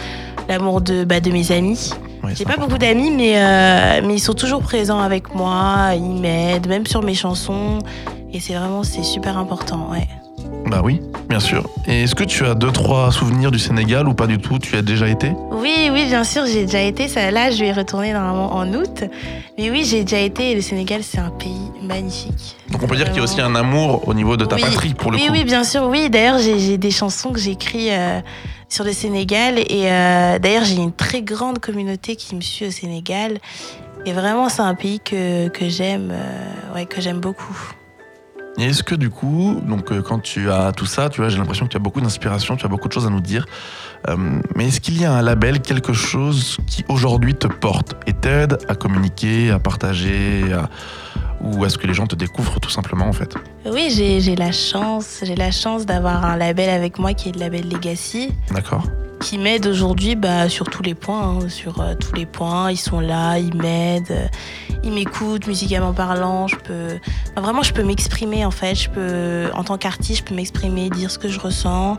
L'amour 0.49 0.81
de, 0.81 1.05
bah, 1.05 1.21
de 1.21 1.31
mes 1.31 1.53
amis. 1.53 1.91
Oui, 2.23 2.33
J'ai 2.35 2.43
pas 2.43 2.51
important. 2.51 2.67
beaucoup 2.67 2.79
d'amis, 2.79 3.11
mais, 3.11 3.33
euh, 3.37 4.01
mais 4.05 4.15
ils 4.15 4.19
sont 4.19 4.33
toujours 4.33 4.61
présents 4.61 4.99
avec 4.99 5.33
moi. 5.33 5.91
Ils 5.95 6.19
m'aident, 6.19 6.67
même 6.67 6.85
sur 6.85 7.01
mes 7.01 7.13
chansons. 7.13 7.79
Et 8.33 8.39
c'est 8.39 8.53
vraiment, 8.53 8.83
c'est 8.83 9.03
super 9.03 9.37
important, 9.37 9.89
ouais. 9.91 10.07
Bah 10.67 10.81
oui, 10.83 11.01
bien 11.29 11.39
sûr. 11.39 11.69
Et 11.87 12.03
est-ce 12.03 12.15
que 12.15 12.23
tu 12.23 12.45
as 12.45 12.55
deux, 12.55 12.71
trois 12.71 13.11
souvenirs 13.11 13.51
du 13.51 13.59
Sénégal 13.59 14.07
ou 14.07 14.13
pas 14.13 14.25
du 14.27 14.37
tout? 14.37 14.57
Tu 14.57 14.75
y 14.75 14.77
as 14.77 14.81
déjà 14.81 15.07
été? 15.07 15.33
Oui, 15.51 15.89
oui, 15.91 16.05
bien 16.05 16.23
sûr, 16.23 16.45
j'ai 16.45 16.65
déjà 16.65 16.81
été. 16.81 17.07
Ça, 17.07 17.29
là, 17.29 17.51
je 17.51 17.59
vais 17.59 17.67
y 17.69 17.73
retourner 17.73 18.13
normalement 18.13 18.53
en 18.55 18.71
août. 18.73 19.03
Mais 19.57 19.69
oui, 19.69 19.83
j'ai 19.85 20.03
déjà 20.03 20.19
été. 20.19 20.51
Et 20.51 20.55
le 20.55 20.61
Sénégal, 20.61 21.01
c'est 21.03 21.17
un 21.19 21.29
pays 21.29 21.59
magnifique. 21.83 22.55
Donc 22.69 22.81
on 22.83 22.87
peut 22.87 22.95
dire 22.95 23.07
qu'il 23.07 23.17
y 23.17 23.19
a 23.19 23.23
aussi 23.23 23.41
un 23.41 23.53
amour 23.55 24.07
au 24.07 24.13
niveau 24.13 24.37
de 24.37 24.45
ta 24.45 24.55
Oui. 24.55 24.61
patrie 24.61 24.93
pour 24.93 25.11
le 25.11 25.17
oui, 25.17 25.27
coup. 25.27 25.33
oui, 25.33 25.43
bien 25.43 25.63
sûr. 25.63 25.83
Oui, 25.87 26.09
d'ailleurs, 26.09 26.37
j'ai 26.39 26.57
j'ai 26.59 26.77
des 26.77 26.91
chansons 26.91 27.31
que 27.31 27.39
j'écris 27.39 27.91
euh, 27.91 28.21
sur 28.69 28.85
le 28.85 28.93
Sénégal. 28.93 29.59
Et 29.59 29.91
euh, 29.91 30.39
d'ailleurs, 30.39 30.63
j'ai 30.63 30.75
une 30.75 30.93
très 30.93 31.21
grande 31.21 31.59
communauté 31.59 32.15
qui 32.15 32.35
me 32.35 32.41
suit 32.41 32.67
au 32.67 32.71
Sénégal. 32.71 33.39
Et 34.05 34.13
vraiment, 34.13 34.47
c'est 34.49 34.61
un 34.63 34.73
pays 34.75 34.99
que, 34.99 35.49
que 35.49 35.67
j'aime, 35.69 36.11
euh, 36.11 36.73
ouais, 36.75 36.85
que 36.85 37.01
j'aime 37.01 37.19
beaucoup. 37.19 37.57
Et 38.57 38.65
est-ce 38.65 38.83
que 38.83 38.95
du 38.95 39.09
coup, 39.09 39.61
donc 39.65 39.91
euh, 39.91 40.01
quand 40.01 40.19
tu 40.19 40.51
as 40.51 40.71
tout 40.73 40.85
ça, 40.85 41.09
tu 41.09 41.21
vois, 41.21 41.29
j'ai 41.29 41.37
l'impression 41.37 41.65
que 41.65 41.71
tu 41.71 41.77
as 41.77 41.81
beaucoup 41.81 42.01
d'inspiration, 42.01 42.55
tu 42.57 42.65
as 42.65 42.69
beaucoup 42.69 42.87
de 42.87 42.93
choses 42.93 43.07
à 43.07 43.09
nous 43.09 43.21
dire. 43.21 43.45
Euh, 44.09 44.15
mais 44.55 44.67
est-ce 44.67 44.81
qu'il 44.81 44.99
y 45.01 45.05
a 45.05 45.13
un 45.13 45.21
label, 45.21 45.61
quelque 45.61 45.93
chose 45.93 46.57
qui 46.67 46.83
aujourd'hui 46.89 47.33
te 47.35 47.47
porte 47.47 47.95
et 48.07 48.13
t'aide 48.13 48.57
à 48.67 48.75
communiquer, 48.75 49.51
à 49.51 49.59
partager, 49.59 50.43
à- 50.53 50.69
ou 51.43 51.65
est-ce 51.65 51.77
que 51.77 51.87
les 51.87 51.93
gens 51.93 52.07
te 52.07 52.15
découvrent 52.15 52.59
tout 52.59 52.69
simplement 52.69 53.05
en 53.05 53.13
fait 53.13 53.35
Oui, 53.65 53.89
j'ai 53.89 54.21
j'ai 54.21 54.35
la 54.35 54.51
chance, 54.51 55.19
j'ai 55.23 55.35
la 55.35 55.51
chance 55.51 55.85
d'avoir 55.85 56.25
un 56.25 56.37
label 56.37 56.69
avec 56.69 56.99
moi 56.99 57.13
qui 57.13 57.29
est 57.29 57.31
le 57.33 57.39
label 57.39 57.69
Legacy, 57.69 58.31
D'accord. 58.51 58.83
qui 59.19 59.37
m'aide 59.37 59.65
aujourd'hui 59.67 60.15
bah, 60.15 60.49
sur 60.49 60.69
tous 60.69 60.83
les 60.83 60.95
points, 60.95 61.21
hein, 61.21 61.49
sur 61.49 61.81
euh, 61.81 61.95
tous 61.95 62.13
les 62.13 62.25
points. 62.25 62.71
Ils 62.71 62.77
sont 62.77 62.99
là, 62.99 63.37
ils 63.37 63.55
m'aident, 63.55 64.11
euh, 64.11 64.27
ils 64.83 64.91
m'écoutent 64.91 65.47
musicalement 65.47 65.93
parlant. 65.93 66.47
Je 66.47 66.55
peux, 66.57 66.99
enfin, 67.31 67.41
vraiment, 67.41 67.63
je 67.63 67.73
peux 67.73 67.83
m'exprimer 67.83 68.45
en 68.45 68.51
fait. 68.51 68.75
Je 68.75 68.89
peux, 68.89 69.49
en 69.53 69.63
tant 69.63 69.77
qu'artiste, 69.77 70.19
je 70.19 70.23
peux 70.23 70.35
m'exprimer, 70.35 70.89
dire 70.89 71.11
ce 71.11 71.19
que 71.19 71.27
je 71.27 71.39
ressens. 71.39 71.97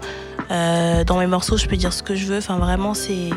Euh, 0.50 1.04
dans 1.04 1.18
mes 1.18 1.26
morceaux, 1.26 1.56
je 1.56 1.66
peux 1.66 1.76
dire 1.76 1.92
ce 1.92 2.02
que 2.02 2.14
je 2.14 2.26
veux. 2.26 2.38
Enfin, 2.38 2.58
vraiment, 2.58 2.94
c'est 2.94 3.30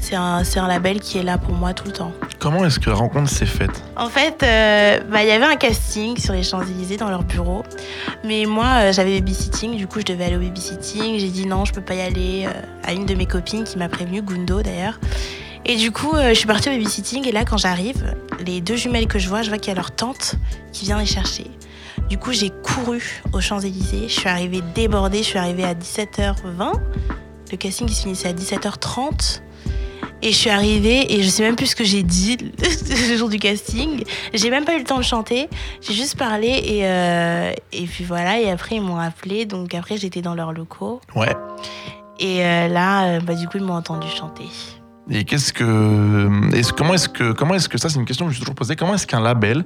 c'est 0.00 0.16
un, 0.16 0.42
un 0.56 0.68
label 0.68 1.00
qui 1.00 1.18
est 1.18 1.22
là 1.22 1.38
pour 1.38 1.54
moi 1.54 1.74
tout 1.74 1.86
le 1.86 1.92
temps. 1.92 2.12
Comment 2.38 2.64
est-ce 2.64 2.80
que 2.80 2.90
la 2.90 2.96
rencontre 2.96 3.30
s'est 3.30 3.46
faite 3.46 3.82
En 3.96 4.08
fait, 4.08 4.42
euh, 4.42 5.00
bah, 5.10 5.22
il 5.22 5.28
y 5.28 5.32
avait 5.32 5.44
un 5.44 5.56
casting 5.56 6.16
sur 6.16 6.32
les 6.32 6.42
Champs-Élysées 6.42 6.96
dans 6.96 7.10
leur 7.10 7.22
bureau. 7.22 7.62
Mais 8.24 8.46
moi, 8.46 8.66
euh, 8.66 8.92
j'avais 8.92 9.20
babysitting, 9.20 9.76
du 9.76 9.86
coup, 9.86 10.00
je 10.00 10.06
devais 10.06 10.24
aller 10.24 10.36
au 10.36 10.40
babysitting. 10.40 11.18
J'ai 11.18 11.28
dit 11.28 11.46
non, 11.46 11.64
je 11.64 11.72
peux 11.72 11.82
pas 11.82 11.94
y 11.94 12.00
aller 12.00 12.46
euh, 12.46 12.62
à 12.84 12.92
une 12.92 13.06
de 13.06 13.14
mes 13.14 13.26
copines 13.26 13.64
qui 13.64 13.78
m'a 13.78 13.88
prévenue, 13.88 14.22
Gundo 14.22 14.62
d'ailleurs. 14.62 14.98
Et 15.66 15.76
du 15.76 15.92
coup, 15.92 16.14
euh, 16.14 16.30
je 16.30 16.34
suis 16.34 16.46
partie 16.46 16.68
au 16.68 16.72
babysitting. 16.72 17.28
Et 17.28 17.32
là, 17.32 17.44
quand 17.44 17.58
j'arrive, 17.58 18.14
les 18.44 18.60
deux 18.60 18.76
jumelles 18.76 19.06
que 19.06 19.18
je 19.18 19.28
vois, 19.28 19.42
je 19.42 19.50
vois 19.50 19.58
qu'il 19.58 19.68
y 19.68 19.72
a 19.72 19.76
leur 19.76 19.90
tante 19.90 20.36
qui 20.72 20.86
vient 20.86 20.98
les 20.98 21.06
chercher. 21.06 21.46
Du 22.08 22.18
coup, 22.18 22.32
j'ai 22.32 22.50
couru 22.50 23.22
aux 23.32 23.40
Champs-Élysées. 23.40 24.08
Je 24.08 24.12
suis 24.20 24.28
arrivée 24.28 24.62
débordée. 24.74 25.18
Je 25.18 25.24
suis 25.28 25.38
arrivée 25.38 25.64
à 25.64 25.74
17h20. 25.74 26.72
Le 27.50 27.56
casting 27.56 27.88
se 27.88 28.02
finissait 28.02 28.28
à 28.28 28.32
17h30. 28.32 29.42
Et 30.22 30.32
je 30.32 30.36
suis 30.36 30.50
arrivée 30.50 31.14
et 31.14 31.22
je 31.22 31.28
sais 31.28 31.42
même 31.42 31.56
plus 31.56 31.66
ce 31.66 31.76
que 31.76 31.84
j'ai 31.84 32.02
dit 32.02 32.36
le 33.10 33.16
jour 33.16 33.28
du 33.30 33.38
casting. 33.38 34.04
J'ai 34.34 34.50
même 34.50 34.64
pas 34.64 34.74
eu 34.74 34.78
le 34.78 34.84
temps 34.84 34.98
de 34.98 35.04
chanter. 35.04 35.48
J'ai 35.80 35.94
juste 35.94 36.18
parlé 36.18 36.48
et, 36.48 36.86
euh, 36.86 37.52
et 37.72 37.86
puis 37.86 38.04
voilà. 38.04 38.38
Et 38.38 38.50
après, 38.50 38.76
ils 38.76 38.82
m'ont 38.82 38.98
appelé. 38.98 39.46
Donc 39.46 39.74
après, 39.74 39.96
j'étais 39.96 40.20
dans 40.20 40.34
leurs 40.34 40.52
locaux. 40.52 41.00
Ouais. 41.16 41.34
Et 42.18 42.44
euh, 42.44 42.68
là, 42.68 43.04
euh, 43.06 43.20
bah, 43.20 43.34
du 43.34 43.46
coup, 43.48 43.56
ils 43.56 43.64
m'ont 43.64 43.74
entendu 43.74 44.08
chanter. 44.08 44.44
Et 45.08 45.24
qu'est-ce 45.24 45.54
que. 45.54 46.28
comment 46.76 46.94
est-ce 46.94 47.08
que. 47.08 47.32
Comment 47.32 47.54
est-ce 47.54 47.70
que 47.70 47.78
ça, 47.78 47.88
c'est 47.88 47.98
une 47.98 48.04
question 48.04 48.26
que 48.26 48.30
je 48.30 48.34
me 48.34 48.36
suis 48.36 48.42
toujours 48.42 48.54
posée. 48.54 48.76
Comment 48.76 48.94
est-ce 48.94 49.06
qu'un 49.06 49.20
label 49.20 49.64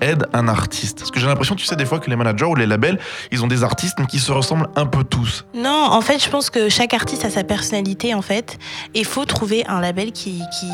aide 0.00 0.26
un 0.32 0.48
artiste 0.48 0.98
Parce 0.98 1.10
que 1.10 1.20
j'ai 1.20 1.26
l'impression, 1.26 1.54
tu 1.54 1.64
sais, 1.64 1.76
des 1.76 1.86
fois 1.86 1.98
que 1.98 2.10
les 2.10 2.16
managers 2.16 2.44
ou 2.44 2.54
les 2.54 2.66
labels, 2.66 2.98
ils 3.30 3.42
ont 3.42 3.46
des 3.46 3.64
artistes, 3.64 3.96
qui 4.06 4.18
se 4.18 4.32
ressemblent 4.32 4.68
un 4.76 4.86
peu 4.86 5.04
tous. 5.04 5.44
Non, 5.54 5.88
en 5.90 6.00
fait, 6.00 6.22
je 6.22 6.28
pense 6.28 6.50
que 6.50 6.68
chaque 6.68 6.94
artiste 6.94 7.24
a 7.24 7.30
sa 7.30 7.44
personnalité, 7.44 8.14
en 8.14 8.22
fait. 8.22 8.58
Et 8.94 9.00
il 9.00 9.04
faut 9.04 9.24
trouver 9.24 9.64
un 9.66 9.80
label 9.80 10.12
qui, 10.12 10.42
qui, 10.58 10.66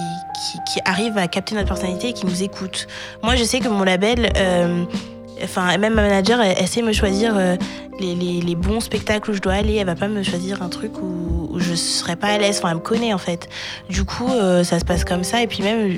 qui, 0.73 0.81
arrive 0.85 1.17
à 1.19 1.29
capter 1.29 1.55
notre 1.55 1.69
personnalité 1.69 2.09
et 2.09 2.13
qui 2.13 2.27
nous 2.27 2.43
écoute. 2.43 2.87
Moi, 3.23 3.37
je 3.37 3.45
sais 3.45 3.61
que 3.61 3.69
mon 3.69 3.85
label, 3.85 4.33
euh, 4.37 4.85
enfin, 5.43 5.77
même 5.79 5.95
ma 5.95 6.03
manager, 6.03 6.41
elle, 6.41 6.57
elle 6.59 6.69
sait 6.69 6.83
me 6.83 6.93
choisir 6.93 7.35
euh, 7.37 7.57
les, 8.01 8.15
les, 8.15 8.55
bons 8.55 8.81
spectacles 8.81 9.31
où 9.31 9.35
je 9.35 9.41
dois 9.41 9.55
aller. 9.55 9.77
Elle 9.77 9.87
va 9.87 9.95
pas 9.95 10.09
me 10.09 10.23
choisir 10.23 10.63
un 10.63 10.69
truc 10.69 10.93
où, 11.01 11.49
où 11.51 11.61
je 11.61 11.75
serais 11.75 12.17
pas 12.17 12.29
à 12.29 12.39
l'aise. 12.39 12.59
Enfin, 12.59 12.71
elle 12.71 12.77
me 12.77 12.81
connaît, 12.81 13.13
en 13.13 13.19
fait. 13.19 13.49
Du 13.89 14.05
coup, 14.05 14.31
euh, 14.31 14.65
ça 14.65 14.79
se 14.79 14.85
passe 14.85 15.05
comme 15.05 15.25
ça. 15.25 15.43
Et 15.43 15.47
puis 15.47 15.63
même, 15.63 15.93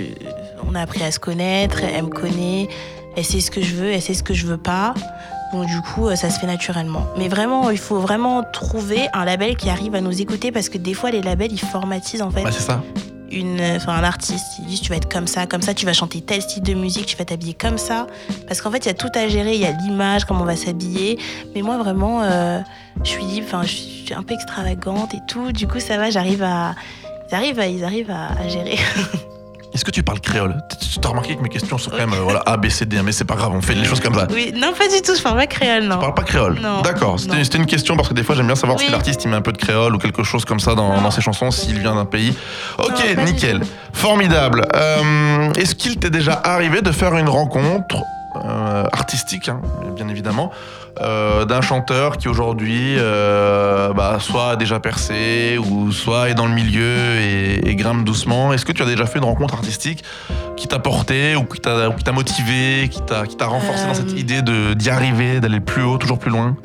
on 0.68 0.74
a 0.74 0.80
appris 0.80 1.02
à 1.02 1.10
se 1.10 1.18
connaître. 1.18 1.80
Elle 1.82 2.04
me 2.04 2.10
connaît. 2.10 2.68
Elle 3.16 3.24
sait 3.24 3.40
ce 3.40 3.50
que 3.50 3.62
je 3.62 3.74
veux. 3.74 3.90
Elle 3.92 4.02
sait 4.02 4.14
ce 4.14 4.22
que 4.22 4.34
je 4.34 4.46
veux 4.46 4.56
pas. 4.56 4.94
Donc 5.52 5.66
du 5.66 5.80
coup, 5.82 6.08
euh, 6.08 6.16
ça 6.16 6.30
se 6.30 6.38
fait 6.40 6.46
naturellement. 6.48 7.06
Mais 7.16 7.28
vraiment, 7.28 7.70
il 7.70 7.78
faut 7.78 7.98
vraiment 8.00 8.42
trouver 8.42 9.08
un 9.12 9.24
label 9.24 9.56
qui 9.56 9.70
arrive 9.70 9.94
à 9.94 10.00
nous 10.00 10.20
écouter 10.20 10.50
parce 10.50 10.68
que 10.68 10.78
des 10.78 10.94
fois, 10.94 11.10
les 11.10 11.22
labels, 11.22 11.52
ils 11.52 11.58
formatisent 11.60 12.22
en 12.22 12.30
fait 12.30 12.42
Bah, 12.42 12.50
c'est 12.52 12.62
ça. 12.62 12.82
une, 13.30 13.60
euh, 13.60 13.76
enfin, 13.76 13.92
un 13.92 14.02
artiste. 14.02 14.44
Ils 14.58 14.66
disent 14.66 14.80
tu 14.80 14.90
vas 14.90 14.96
être 14.96 15.08
comme 15.08 15.28
ça, 15.28 15.46
comme 15.46 15.62
ça, 15.62 15.72
tu 15.74 15.86
vas 15.86 15.92
chanter 15.92 16.22
tel 16.22 16.42
style 16.42 16.64
de 16.64 16.74
musique, 16.74 17.06
tu 17.06 17.16
vas 17.16 17.24
t'habiller 17.24 17.54
comme 17.54 17.78
ça. 17.78 18.08
Parce 18.48 18.60
qu'en 18.60 18.70
fait, 18.72 18.78
il 18.78 18.86
y 18.86 18.90
a 18.90 18.94
tout 18.94 19.10
à 19.14 19.28
gérer, 19.28 19.54
il 19.54 19.60
y 19.60 19.66
a 19.66 19.70
l'image, 19.70 20.24
comment 20.24 20.40
on 20.42 20.44
va 20.46 20.56
s'habiller. 20.56 21.18
Mais 21.54 21.62
moi, 21.62 21.78
vraiment, 21.78 22.22
euh, 22.22 22.58
je 23.04 23.10
suis 23.10 23.22
libre, 23.24 23.46
enfin, 23.46 23.62
je 23.62 23.68
suis 23.68 24.14
un 24.14 24.24
peu 24.24 24.34
extravagante 24.34 25.14
et 25.14 25.20
tout. 25.28 25.52
Du 25.52 25.68
coup, 25.68 25.78
ça 25.78 25.98
va, 25.98 26.10
j'arrive 26.10 26.42
à... 26.42 26.74
Ils 27.30 27.34
arrivent 27.36 27.60
à, 27.60 27.66
ils 27.68 27.84
arrivent 27.84 28.10
à, 28.10 28.32
à 28.40 28.48
gérer. 28.48 28.76
Est-ce 29.74 29.84
que 29.84 29.90
tu 29.90 30.04
parles 30.04 30.20
créole 30.20 30.54
Tu 30.80 31.00
t'as 31.00 31.08
remarqué 31.08 31.34
que 31.34 31.42
mes 31.42 31.48
questions 31.48 31.78
sont 31.78 31.90
quand 31.90 31.96
même 31.96 32.12
euh, 32.12 32.22
voilà, 32.22 32.44
A, 32.46 32.56
B, 32.56 32.68
C, 32.68 32.86
D, 32.86 33.02
mais 33.02 33.10
c'est 33.10 33.24
pas 33.24 33.34
grave, 33.34 33.52
on 33.52 33.60
fait 33.60 33.74
les 33.74 33.84
choses 33.84 33.98
comme 33.98 34.14
ça. 34.14 34.28
Oui, 34.30 34.54
non, 34.54 34.72
pas 34.72 34.86
du 34.86 35.02
tout, 35.02 35.16
je 35.16 35.20
parle 35.22 35.36
pas 35.36 35.48
créole, 35.48 35.82
non. 35.82 35.96
Tu 35.96 36.00
parles 36.00 36.14
pas 36.14 36.22
créole 36.22 36.60
Non. 36.60 36.80
D'accord, 36.82 37.18
c'était 37.18 37.58
une 37.58 37.66
question 37.66 37.96
parce 37.96 38.08
que 38.08 38.14
des 38.14 38.22
fois 38.22 38.36
j'aime 38.36 38.46
bien 38.46 38.54
savoir 38.54 38.78
si 38.78 38.88
l'artiste 38.88 39.24
il 39.24 39.30
met 39.30 39.36
un 39.36 39.42
peu 39.42 39.52
de 39.52 39.58
créole 39.58 39.96
ou 39.96 39.98
quelque 39.98 40.22
chose 40.22 40.44
comme 40.44 40.60
ça 40.60 40.76
dans, 40.76 41.10
ses 41.10 41.20
chansons, 41.20 41.50
s'il 41.50 41.80
vient 41.80 41.96
d'un 41.96 42.04
pays. 42.04 42.36
Ok, 42.78 43.16
Non, 43.16 43.24
nickel. 43.24 43.62
Formidable. 43.92 44.64
Euh, 44.74 45.52
Est-ce 45.54 45.74
qu'il 45.74 45.98
t'est 45.98 46.10
déjà 46.10 46.40
arrivé 46.44 46.80
de 46.80 46.92
faire 46.92 47.16
une 47.16 47.28
rencontre 47.28 47.96
euh, 48.36 48.84
artistique, 48.92 49.48
hein, 49.48 49.60
bien 49.94 50.08
évidemment, 50.08 50.50
euh, 51.00 51.44
d'un 51.44 51.60
chanteur 51.60 52.18
qui 52.18 52.28
aujourd'hui 52.28 52.94
euh, 52.98 53.92
bah, 53.92 54.18
soit 54.20 54.50
a 54.50 54.56
déjà 54.56 54.78
percé 54.78 55.58
ou 55.58 55.90
soit 55.90 56.30
est 56.30 56.34
dans 56.34 56.46
le 56.46 56.54
milieu 56.54 57.16
et, 57.20 57.68
et 57.68 57.74
grimpe 57.74 58.04
doucement. 58.04 58.52
Est-ce 58.52 58.64
que 58.64 58.72
tu 58.72 58.82
as 58.82 58.86
déjà 58.86 59.04
fait 59.06 59.18
une 59.18 59.24
rencontre 59.24 59.54
artistique 59.54 60.04
qui 60.56 60.68
t'a 60.68 60.78
porté 60.78 61.34
ou 61.34 61.44
qui 61.44 61.60
t'a 61.60 62.12
motivé, 62.12 62.88
qui 62.90 63.00
t'a 63.02 63.46
renforcé 63.46 63.86
dans 63.86 63.94
cette 63.94 64.12
Euh. 64.12 64.18
idée 64.18 64.42
de 64.42 64.74
d'y 64.74 64.90
arriver, 64.90 65.40
d'aller 65.40 65.60
plus 65.60 65.82
haut, 65.82 65.98
toujours 65.98 66.18
plus 66.18 66.30
loin? 66.30 66.56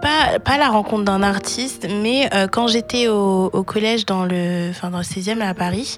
Pas, 0.00 0.38
pas 0.38 0.56
la 0.58 0.68
rencontre 0.68 1.04
d'un 1.04 1.22
artiste, 1.22 1.86
mais 2.02 2.28
quand 2.52 2.68
j'étais 2.68 3.08
au, 3.08 3.50
au 3.52 3.62
collège 3.62 4.04
dans 4.06 4.24
le, 4.24 4.68
enfin, 4.70 4.90
dans 4.90 4.98
le 4.98 5.04
16e 5.04 5.40
à 5.40 5.54
Paris, 5.54 5.96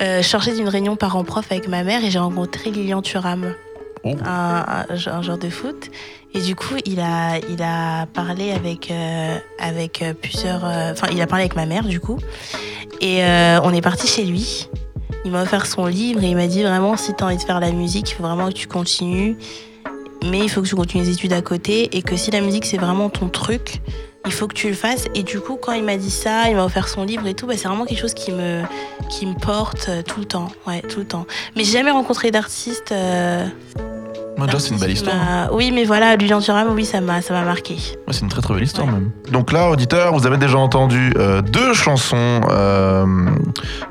je 0.00 0.22
sortais 0.22 0.54
d'une 0.54 0.68
réunion 0.68 0.96
parents-prof 0.96 1.46
avec 1.50 1.68
ma 1.68 1.82
mère 1.84 2.04
et 2.04 2.10
j'ai 2.10 2.18
rencontré 2.18 2.70
Lilian 2.70 3.00
Thuram, 3.02 3.54
Oh. 4.04 4.14
un, 4.24 4.84
un, 4.88 5.22
joueur 5.22 5.38
de 5.38 5.48
foot. 5.50 5.90
Et 6.34 6.40
du 6.40 6.54
coup, 6.54 6.74
il 6.84 7.00
a, 7.00 7.38
il 7.50 7.62
a 7.62 8.06
parlé 8.06 8.52
avec, 8.52 8.90
euh, 8.90 9.38
avec 9.58 10.02
euh, 10.02 10.12
plusieurs. 10.14 10.64
euh, 10.64 10.92
Enfin, 10.92 11.06
il 11.10 11.20
a 11.22 11.26
parlé 11.26 11.44
avec 11.44 11.56
ma 11.56 11.66
mère, 11.66 11.84
du 11.84 12.00
coup. 12.00 12.18
Et 13.00 13.22
on 13.62 13.72
est 13.72 13.80
parti 13.80 14.06
chez 14.06 14.24
lui. 14.24 14.68
Il 15.24 15.30
m'a 15.32 15.42
offert 15.42 15.66
son 15.66 15.86
livre 15.86 16.22
et 16.22 16.28
il 16.30 16.36
m'a 16.36 16.46
dit 16.46 16.62
vraiment, 16.62 16.96
si 16.96 17.14
tu 17.14 17.22
as 17.22 17.26
envie 17.26 17.36
de 17.36 17.42
faire 17.42 17.60
la 17.60 17.70
musique, 17.72 18.10
il 18.10 18.14
faut 18.14 18.22
vraiment 18.22 18.48
que 18.48 18.54
tu 18.54 18.66
continues. 18.66 19.36
Mais 20.24 20.40
il 20.40 20.48
faut 20.48 20.62
que 20.62 20.66
tu 20.68 20.74
continues 20.74 21.04
les 21.04 21.10
études 21.10 21.32
à 21.32 21.42
côté 21.42 21.96
et 21.96 22.02
que 22.02 22.16
si 22.16 22.30
la 22.32 22.40
musique 22.40 22.64
c'est 22.66 22.76
vraiment 22.76 23.08
ton 23.08 23.28
truc, 23.28 23.80
il 24.26 24.32
faut 24.32 24.48
que 24.48 24.54
tu 24.54 24.68
le 24.68 24.74
fasses. 24.74 25.06
Et 25.14 25.22
du 25.22 25.38
coup, 25.40 25.56
quand 25.56 25.72
il 25.72 25.84
m'a 25.84 25.96
dit 25.96 26.10
ça, 26.10 26.48
il 26.48 26.56
m'a 26.56 26.64
offert 26.64 26.88
son 26.88 27.04
livre 27.04 27.26
et 27.28 27.34
tout, 27.34 27.46
bah, 27.46 27.54
c'est 27.56 27.68
vraiment 27.68 27.84
quelque 27.84 28.00
chose 28.00 28.14
qui 28.14 28.32
me, 28.32 28.62
qui 29.10 29.26
me 29.26 29.34
porte 29.34 29.90
tout 30.06 30.18
le 30.20 30.26
temps. 30.26 30.48
Ouais, 30.66 30.80
tout 30.82 31.00
le 31.00 31.06
temps. 31.06 31.24
Mais 31.56 31.62
j'ai 31.62 31.72
jamais 31.72 31.92
rencontré 31.92 32.30
d'artiste. 32.32 32.92
Moi, 34.38 34.46
déjà, 34.46 34.58
c'est 34.60 34.70
une 34.70 34.78
belle 34.78 34.92
histoire. 34.92 35.16
m'a- 35.16 35.50
Oui, 35.52 35.70
mais 35.72 35.84
voilà, 35.84 36.14
Lilian 36.16 36.40
Thuram, 36.40 36.68
oui, 36.74 36.84
ça 36.86 37.00
m'a, 37.00 37.20
ça 37.20 37.34
m'a 37.34 37.42
marqué. 37.42 37.74
Ouais, 37.74 38.12
c'est 38.12 38.20
une 38.20 38.28
très 38.28 38.40
très 38.40 38.54
belle 38.54 38.62
histoire 38.62 38.86
Ouais. 38.86 38.92
même. 38.94 39.10
Donc 39.32 39.52
là, 39.52 39.68
auditeur, 39.68 40.14
vous 40.14 40.26
avez 40.26 40.36
déjà 40.38 40.56
entendu 40.58 41.12
euh, 41.18 41.42
deux 41.42 41.74
chansons 41.74 42.40
euh, 42.48 43.04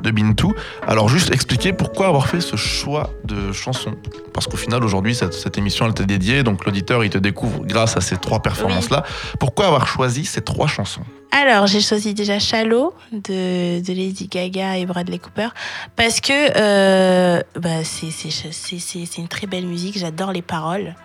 de 0.01 0.11
Bintou. 0.11 0.53
Alors 0.87 1.09
juste 1.09 1.31
expliquer 1.33 1.73
pourquoi 1.73 2.07
avoir 2.07 2.27
fait 2.27 2.39
ce 2.41 2.55
choix 2.55 3.09
de 3.25 3.51
chansons. 3.51 3.93
Parce 4.33 4.47
qu'au 4.47 4.57
final, 4.57 4.83
aujourd'hui, 4.83 5.13
cette, 5.15 5.33
cette 5.33 5.57
émission, 5.57 5.85
elle 5.85 5.93
t'est 5.93 6.05
dédiée. 6.05 6.43
Donc 6.43 6.65
l'auditeur, 6.65 7.03
il 7.03 7.09
te 7.09 7.17
découvre 7.17 7.65
grâce 7.65 7.97
à 7.97 8.01
ces 8.01 8.15
trois 8.17 8.39
performances-là. 8.41 9.03
Pourquoi 9.39 9.67
avoir 9.67 9.85
choisi 9.87 10.23
ces 10.25 10.41
trois 10.41 10.67
chansons? 10.67 11.01
Alors, 11.31 11.67
j'ai 11.67 11.81
choisi 11.81 12.13
déjà 12.13 12.39
Shallow 12.39 12.93
de, 13.11 13.81
Lady 13.87 14.27
Gaga 14.27 14.77
et 14.77 14.85
Bradley 14.85 15.19
Cooper 15.19 15.49
parce 15.95 16.19
que 16.21 16.33
euh, 16.33 17.41
bah, 17.55 17.83
c'est 17.83 19.17
une 19.17 19.27
très 19.27 19.47
belle 19.47 19.65
musique. 19.65 19.97
J'adore 19.97 20.31
les 20.31 20.41
paroles. 20.41 20.95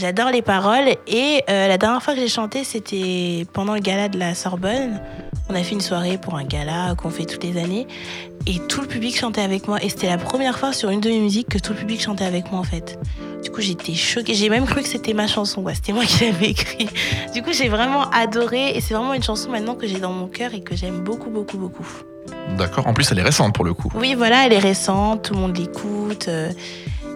J'adore 0.00 0.30
les 0.30 0.40
paroles. 0.40 0.94
Et 1.06 1.42
euh, 1.50 1.68
la 1.68 1.76
dernière 1.76 2.02
fois 2.02 2.14
que 2.14 2.20
j'ai 2.20 2.28
chanté, 2.28 2.64
c'était 2.64 3.44
pendant 3.52 3.74
le 3.74 3.80
gala 3.80 4.08
de 4.08 4.18
la 4.18 4.34
Sorbonne. 4.34 4.98
On 5.50 5.54
a 5.54 5.62
fait 5.62 5.74
une 5.74 5.80
soirée 5.82 6.16
pour 6.16 6.36
un 6.36 6.44
gala 6.44 6.94
qu'on 6.96 7.10
fait 7.10 7.26
toutes 7.26 7.44
les 7.44 7.60
années. 7.62 7.86
Et 8.46 8.58
tout 8.60 8.80
le 8.80 8.86
public 8.86 9.18
chantait 9.18 9.42
avec 9.42 9.68
moi. 9.68 9.76
Et 9.82 9.90
c'était 9.90 10.06
la 10.06 10.16
première 10.16 10.58
fois 10.58 10.72
sur 10.72 10.88
une 10.88 11.00
de 11.00 11.10
mes 11.10 11.18
musiques 11.18 11.48
que 11.50 11.58
tout 11.58 11.74
le 11.74 11.78
public 11.78 12.00
chantait 12.00 12.24
avec 12.24 12.50
moi, 12.50 12.60
en 12.60 12.64
fait. 12.64 12.98
Du 13.44 13.50
coup, 13.50 13.60
j'étais 13.60 13.92
choquée. 13.92 14.32
J'ai 14.32 14.48
même 14.48 14.64
cru 14.64 14.80
que 14.80 14.88
c'était 14.88 15.12
ma 15.12 15.26
chanson. 15.26 15.62
C'était 15.74 15.92
moi 15.92 16.04
qui 16.06 16.24
l'avais 16.24 16.48
écrit. 16.50 16.88
Du 17.34 17.42
coup, 17.42 17.52
j'ai 17.52 17.68
vraiment 17.68 18.08
adoré. 18.10 18.70
Et 18.70 18.80
c'est 18.80 18.94
vraiment 18.94 19.12
une 19.12 19.22
chanson 19.22 19.50
maintenant 19.50 19.74
que 19.74 19.86
j'ai 19.86 19.98
dans 19.98 20.12
mon 20.12 20.28
cœur 20.28 20.54
et 20.54 20.62
que 20.62 20.74
j'aime 20.74 21.00
beaucoup, 21.00 21.28
beaucoup, 21.28 21.58
beaucoup. 21.58 21.86
D'accord. 22.56 22.86
En 22.86 22.94
plus, 22.94 23.10
elle 23.12 23.18
est 23.18 23.22
récente 23.22 23.54
pour 23.54 23.64
le 23.66 23.74
coup. 23.74 23.90
Oui, 23.94 24.14
voilà, 24.14 24.46
elle 24.46 24.54
est 24.54 24.58
récente. 24.58 25.24
Tout 25.24 25.34
le 25.34 25.40
monde 25.40 25.56
l'écoute. 25.58 26.28
euh, 26.28 26.50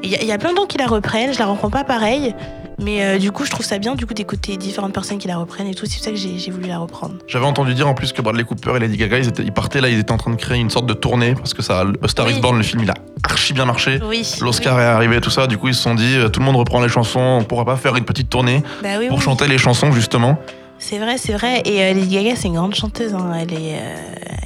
Il 0.03 0.11
y, 0.11 0.17
a- 0.17 0.21
il 0.23 0.29
y 0.29 0.33
a 0.33 0.39
plein 0.39 0.53
de 0.53 0.57
gens 0.59 0.67
qui 0.67 0.77
la 0.77 0.87
reprennent. 0.87 1.33
Je 1.33 1.39
la 1.39 1.47
reprends 1.47 1.71
pas 1.71 1.83
pareil. 1.85 2.35
Mais 2.81 3.05
euh, 3.05 3.19
du 3.19 3.31
coup, 3.33 3.45
je 3.45 3.51
trouve 3.51 3.65
ça 3.65 3.79
bien 3.79 3.95
du 3.95 4.05
coup 4.07 4.15
d'écouter 4.15 4.57
différentes 4.57 4.93
personnes 4.93 5.19
qui 5.19 5.29
la 5.29 5.37
reprennent 5.37 5.67
et 5.69 5.75
tout. 5.75 5.87
C'est 5.87 5.97
pour 5.97 6.05
ça 6.05 6.11
que 6.11 6.17
j'ai 6.17 6.51
voulu 6.51 6.67
la 6.69 6.79
reprendre. 6.79 7.15
J'avais 7.29 7.47
entendu 7.47 7.75
dire 7.75 7.89
en 7.89 7.95
plus 7.95 8.13
que 8.13 8.21
Bradley 8.21 8.45
Cooper 8.45 8.73
et 8.77 8.79
Lady 8.81 8.97
Gaga, 8.97 9.19
ils, 9.19 9.29
étaient- 9.29 9.43
ils 9.45 9.53
partaient 9.53 9.81
là, 9.81 9.89
ils 9.89 9.99
étaient 9.99 10.13
en 10.13 10.17
train 10.17 10.31
de 10.33 10.37
créer 10.37 10.59
une 10.59 10.71
sorte 10.71 10.87
de 10.87 10.95
tournée 10.95 11.35
parce 11.35 11.55
que 11.55 11.63
ça, 11.63 11.85
A 12.03 12.09
Star 12.09 12.29
is. 12.31 12.41
Born, 12.41 12.57
le 12.57 12.63
film, 12.65 12.83
il 12.83 12.91
a 12.91 12.95
archi 13.23 13.53
bien 13.53 13.65
marché. 13.65 14.01
Oui. 14.09 14.29
L'Oscar 14.41 14.79
est 14.81 14.85
arrivé, 14.85 15.21
tout 15.21 15.31
ça. 15.31 15.47
Du 15.47 15.57
coup, 15.57 15.69
ils 15.69 15.75
se 15.75 15.83
sont 15.83 15.95
dit, 15.95 16.17
euh, 16.17 16.29
tout 16.29 16.41
le 16.41 16.47
monde 16.47 16.57
reprend 16.57 16.83
les 16.83 16.89
chansons, 16.89 17.39
on 17.41 17.45
pourra 17.45 17.65
pas 17.65 17.77
faire 17.77 17.95
une 17.97 18.05
petite 18.05 18.29
tournée. 18.29 18.63
Bah 18.83 18.89
oui, 18.99 19.09
pour 19.09 19.23
chanter 19.23 19.47
les 19.47 19.59
chansons, 19.59 19.93
justement. 19.93 20.39
C'est 20.79 20.99
vrai, 20.99 21.17
c'est 21.17 21.33
vrai. 21.33 21.63
Et 21.65 21.83
euh, 21.85 21.95
Lady 21.95 22.09
Gaga, 22.17 22.35
c'est 22.37 22.49
une 22.49 22.55
grande 22.57 22.75
chanteuse. 22.75 23.15
hein. 23.15 23.33
Elle, 23.41 23.53
est, 23.53 23.77
euh, 23.77 23.95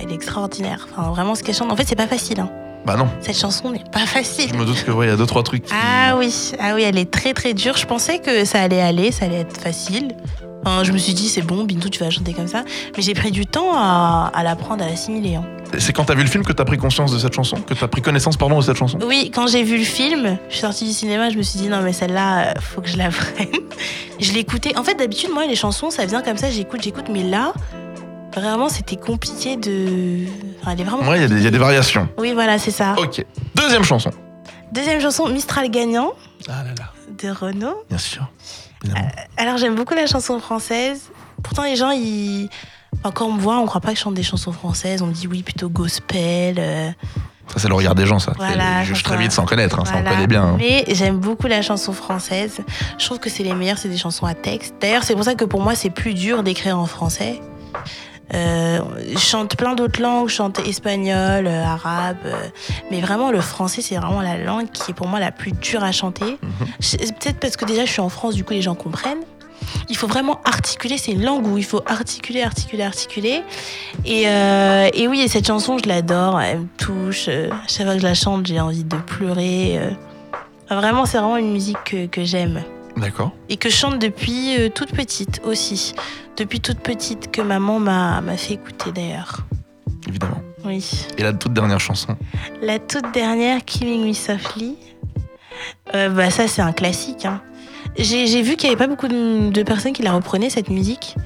elle 0.00 0.10
est 0.12 0.14
extraordinaire. 0.14 0.86
Enfin, 0.92 1.08
vraiment, 1.10 1.34
ce 1.34 1.42
qu'elle 1.42 1.54
chante. 1.54 1.72
En 1.72 1.76
fait, 1.76 1.86
c'est 1.88 1.96
pas 1.96 2.06
facile. 2.06 2.40
hein. 2.40 2.50
Bah 2.86 2.96
non, 2.96 3.08
Cette 3.20 3.38
chanson 3.38 3.70
n'est 3.70 3.84
pas 3.92 4.06
facile. 4.06 4.48
je 4.50 4.54
me 4.54 4.64
doute 4.64 4.82
que 4.84 4.90
ouais, 4.90 5.06
il 5.06 5.10
y 5.10 5.12
a 5.12 5.16
deux 5.16 5.26
trois 5.26 5.42
trucs. 5.42 5.64
qui- 5.64 5.72
Ah 5.74 6.16
oui, 6.16 6.32
ah 6.58 6.74
oui, 6.74 6.82
elle 6.82 6.96
est 6.98 7.10
très 7.10 7.34
très 7.34 7.52
dure. 7.54 7.76
Je 7.76 7.86
pensais 7.86 8.18
que 8.18 8.44
ça 8.44 8.62
allait 8.62 8.80
aller, 8.80 9.12
ça 9.12 9.26
allait 9.26 9.40
être 9.40 9.60
facile. 9.60 10.14
Enfin, 10.64 10.82
je 10.84 10.92
me 10.92 10.98
suis 10.98 11.14
dit, 11.14 11.28
c'est 11.28 11.42
bon, 11.42 11.64
Bintou, 11.64 11.88
tu 11.88 12.00
vas 12.00 12.10
chanter 12.10 12.32
comme 12.32 12.48
ça. 12.48 12.64
Mais 12.96 13.02
j'ai 13.02 13.14
pris 13.14 13.30
du 13.30 13.46
temps 13.46 13.72
à, 13.74 14.30
à 14.34 14.42
l'apprendre, 14.42 14.82
à 14.84 14.88
l'assimiler. 14.88 15.36
hein. 15.36 15.44
C'est 15.78 15.92
quand 15.92 16.04
t'as 16.04 16.14
vu 16.14 16.22
le 16.22 16.28
film 16.28 16.44
que 16.44 16.52
t'as 16.52 16.64
pris 16.64 16.78
conscience 16.78 17.12
de 17.12 17.18
cette 17.18 17.34
chanson, 17.34 17.56
que 17.58 17.74
t'as 17.74 17.88
pris 17.88 18.00
connaissance 18.00 18.36
pardon 18.38 18.58
de 18.58 18.64
cette 18.64 18.76
chanson? 18.76 18.98
Oui, 19.06 19.30
quand 19.32 19.46
j'ai 19.48 19.62
vu 19.62 19.76
le 19.76 19.84
film, 19.84 20.38
je 20.48 20.54
suis 20.54 20.62
sortie 20.62 20.86
du 20.86 20.92
cinéma, 20.92 21.28
je 21.30 21.36
me 21.36 21.42
suis 21.42 21.60
dit, 21.60 21.68
non, 21.68 21.82
mais 21.82 21.92
celle-là, 21.92 22.38
euh, 22.38 22.52
faut 22.60 22.80
que 22.80 22.88
je 22.88 22.96
la 22.96 23.08
prenne. 23.10 23.48
je 24.18 24.32
l'écoutais. 24.32 24.76
En 24.78 24.82
fait, 24.82 24.94
d'habitude, 24.94 25.30
moi, 25.32 25.46
les 25.46 25.56
chansons, 25.56 25.90
ça 25.90 26.06
vient 26.06 26.22
comme 26.22 26.38
ça, 26.38 26.50
j'écoute, 26.50 26.80
j'écoute. 26.82 27.04
Mais 27.12 27.22
là, 27.22 27.52
vraiment, 28.40 28.68
c'était 28.68 28.96
compliqué 28.96 29.56
de. 29.56 30.24
Enfin, 30.60 30.72
elle 30.72 30.80
est 30.80 30.84
vraiment. 30.84 31.08
Ouais, 31.08 31.18
il 31.18 31.22
y 31.22 31.24
a 31.24 31.28
des- 31.28 31.36
il 31.36 31.42
y, 31.42 31.46
a 31.46 31.50
des 31.50 31.58
variations. 31.58 32.08
Oui, 32.18 32.32
voilà, 32.32 32.58
c'est 32.58 32.70
ça. 32.70 32.94
Ok. 32.98 33.24
Deuxième 33.54 33.84
chanson. 33.84 34.10
Deuxième 34.72 35.00
chanson, 35.00 35.28
Mistral 35.28 35.70
gagnant, 35.70 36.12
Ah 36.48 36.62
là 36.64 36.70
là. 36.78 36.92
de 37.22 37.30
Renaud. 37.30 37.84
Bien 37.88 37.98
sûr. 37.98 38.28
Évidemment. 38.84 39.08
Alors 39.36 39.56
j'aime 39.56 39.74
beaucoup 39.74 39.94
la 39.94 40.06
chanson 40.06 40.38
française. 40.40 41.02
Pourtant 41.42 41.62
les 41.62 41.74
gens, 41.76 41.90
ils... 41.90 42.48
enfin, 42.98 43.10
quand 43.12 43.26
on 43.26 43.32
me 43.32 43.40
voit, 43.40 43.58
on 43.58 43.66
croit 43.66 43.80
pas 43.80 43.90
que 43.92 43.96
je 43.96 44.02
chante 44.02 44.14
des 44.14 44.22
chansons 44.22 44.52
françaises. 44.52 45.00
On 45.02 45.06
me 45.06 45.12
dit 45.12 45.26
oui, 45.26 45.42
plutôt 45.42 45.68
gospel. 45.68 46.56
euh, 46.58 46.90
Ça, 47.48 47.58
c'est 47.58 47.68
le 47.68 47.74
regard 47.74 47.94
des 47.94 48.04
gens, 48.06 48.18
ça. 48.18 48.32
Voilà, 48.36 48.82
ils 48.82 48.86
jugent 48.86 48.98
ça, 49.02 49.08
très 49.10 49.16
vite 49.16 49.32
sans 49.32 49.46
connaître, 49.46 49.78
hein, 49.80 49.84
ça 49.84 49.92
on 49.96 50.00
voilà. 50.00 50.10
connaît 50.10 50.26
bien. 50.26 50.42
hein. 50.44 50.56
Mais 50.58 50.84
j'aime 50.88 51.16
beaucoup 51.18 51.46
la 51.46 51.62
chanson 51.62 51.92
française. 51.92 52.58
Je 52.98 53.04
trouve 53.06 53.18
que 53.20 53.30
c'est 53.30 53.42
les 53.42 53.54
meilleures, 53.54 53.78
c'est 53.78 53.88
des 53.88 53.96
chansons 53.96 54.26
à 54.26 54.34
texte. 54.34 54.74
D'ailleurs, 54.80 55.02
c'est 55.02 55.14
pour 55.14 55.24
ça 55.24 55.34
que 55.34 55.44
pour 55.46 55.62
moi, 55.62 55.74
c'est 55.74 55.90
plus 55.90 56.12
dur 56.14 56.42
d'écrire 56.42 56.78
en 56.78 56.86
français. 56.86 57.40
Euh, 58.34 58.80
je 59.12 59.18
chante 59.18 59.56
plein 59.56 59.74
d'autres 59.74 60.02
langues, 60.02 60.28
je 60.28 60.34
chante 60.34 60.58
espagnol, 60.66 61.46
euh, 61.46 61.64
arabe, 61.64 62.16
euh, 62.26 62.34
mais 62.90 63.00
vraiment 63.00 63.30
le 63.30 63.40
français 63.40 63.80
c'est 63.80 63.96
vraiment 63.96 64.20
la 64.20 64.36
langue 64.36 64.70
qui 64.70 64.90
est 64.90 64.94
pour 64.94 65.06
moi 65.08 65.18
la 65.18 65.32
plus 65.32 65.52
dure 65.52 65.82
à 65.82 65.92
chanter. 65.92 66.38
Je- 66.80 66.96
Peut-être 66.98 67.40
parce 67.40 67.56
que 67.56 67.64
déjà 67.64 67.84
je 67.86 67.90
suis 67.92 68.00
en 68.02 68.08
France, 68.10 68.34
du 68.34 68.44
coup 68.44 68.52
les 68.52 68.62
gens 68.62 68.74
comprennent. 68.74 69.22
Il 69.90 69.96
faut 69.96 70.06
vraiment 70.06 70.40
articuler, 70.44 70.98
c'est 70.98 71.12
une 71.12 71.24
langue 71.24 71.46
où 71.46 71.58
il 71.58 71.64
faut 71.64 71.82
articuler, 71.86 72.42
articuler, 72.42 72.82
articuler. 72.84 73.42
Et, 74.04 74.24
euh, 74.28 74.88
et 74.94 75.08
oui, 75.08 75.20
et 75.20 75.28
cette 75.28 75.46
chanson, 75.46 75.78
je 75.82 75.88
l'adore, 75.88 76.40
elle 76.40 76.60
me 76.60 76.66
touche. 76.78 77.28
chaque 77.66 77.84
fois 77.86 77.94
que 77.94 78.00
je 78.00 78.06
la 78.06 78.14
chante, 78.14 78.46
j'ai 78.46 78.60
envie 78.60 78.84
de 78.84 78.96
pleurer. 78.96 79.78
euh. 79.78 79.90
Vraiment, 80.70 81.06
c'est 81.06 81.18
vraiment 81.18 81.36
une 81.38 81.52
musique 81.52 81.82
que, 81.84 82.06
que 82.06 82.24
j'aime. 82.24 82.62
D'accord. 82.98 83.32
Et 83.48 83.56
que 83.56 83.68
je 83.68 83.74
chante 83.74 83.98
depuis 83.98 84.56
euh, 84.58 84.68
toute 84.68 84.92
petite 84.92 85.40
aussi. 85.44 85.94
Depuis 86.36 86.60
toute 86.60 86.80
petite, 86.80 87.30
que 87.30 87.40
maman 87.40 87.78
m'a 87.80 88.20
m'a 88.20 88.36
fait 88.36 88.54
écouter 88.54 88.92
d'ailleurs. 88.92 89.44
Évidemment. 90.08 90.42
Oui. 90.64 91.06
Et 91.16 91.22
la 91.22 91.32
toute 91.32 91.52
dernière 91.52 91.80
chanson? 91.80 92.16
La 92.62 92.78
toute 92.78 93.12
dernière, 93.12 93.64
Killing 93.64 94.06
Me 94.08 94.12
Softly, 94.12 94.76
euh, 95.94 96.08
bah 96.10 96.30
ça 96.30 96.48
c'est 96.48 96.62
un 96.62 96.72
classique. 96.72 97.24
hein. 97.24 97.40
J'ai 97.96 98.42
vu 98.42 98.56
qu'il 98.56 98.68
n'y 98.68 98.74
avait 98.74 98.84
pas 98.84 98.86
beaucoup 98.86 99.08
de, 99.08 99.50
de 99.50 99.62
personnes 99.62 99.92
qui 99.92 100.02
la 100.02 100.12
reprenaient 100.12 100.50
cette 100.50 100.68
musique. 100.70 101.16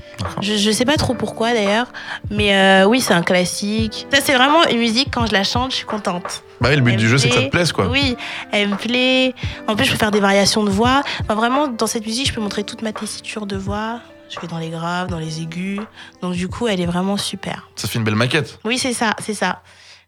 Je, 0.40 0.56
je 0.56 0.70
sais 0.70 0.84
pas 0.84 0.96
trop 0.96 1.14
pourquoi 1.14 1.52
d'ailleurs, 1.52 1.92
mais 2.30 2.54
euh, 2.54 2.84
oui 2.86 3.00
c'est 3.00 3.14
un 3.14 3.22
classique. 3.22 4.06
Ça 4.12 4.20
c'est 4.22 4.34
vraiment 4.34 4.64
une 4.68 4.78
musique 4.78 5.08
quand 5.12 5.26
je 5.26 5.32
la 5.32 5.44
chante, 5.44 5.70
je 5.70 5.76
suis 5.76 5.86
contente. 5.86 6.42
Bah 6.60 6.68
oui, 6.70 6.76
le 6.76 6.82
but 6.82 6.92
Elle 6.92 6.96
du 6.98 7.08
jeu, 7.08 7.18
c'est 7.18 7.28
que 7.28 7.34
ça 7.34 7.42
te 7.42 7.48
plaise, 7.50 7.72
quoi. 7.72 7.88
Oui, 7.88 8.16
elle 8.52 8.68
me 8.68 8.76
plaît. 8.76 9.34
En 9.66 9.76
plus 9.76 9.84
je 9.84 9.92
peux 9.92 9.98
faire 9.98 10.10
des 10.10 10.20
variations 10.20 10.64
de 10.64 10.70
voix. 10.70 11.02
Enfin, 11.22 11.34
vraiment 11.34 11.68
dans 11.68 11.86
cette 11.86 12.06
musique 12.06 12.28
je 12.28 12.32
peux 12.32 12.40
montrer 12.40 12.64
toute 12.64 12.82
ma 12.82 12.92
tessiture 12.92 13.46
de 13.46 13.56
voix. 13.56 14.00
Je 14.30 14.40
vais 14.40 14.46
dans 14.46 14.58
les 14.58 14.70
graves, 14.70 15.08
dans 15.08 15.18
les 15.18 15.42
aigus. 15.42 15.80
Donc 16.22 16.32
du 16.34 16.48
coup 16.48 16.68
elle 16.68 16.80
est 16.80 16.86
vraiment 16.86 17.18
super. 17.18 17.68
Ça 17.76 17.86
fait 17.88 17.98
une 17.98 18.04
belle 18.04 18.14
maquette. 18.14 18.58
Oui, 18.64 18.78
c'est 18.78 18.94
ça, 18.94 19.14
c'est 19.18 19.34
ça. 19.34 19.60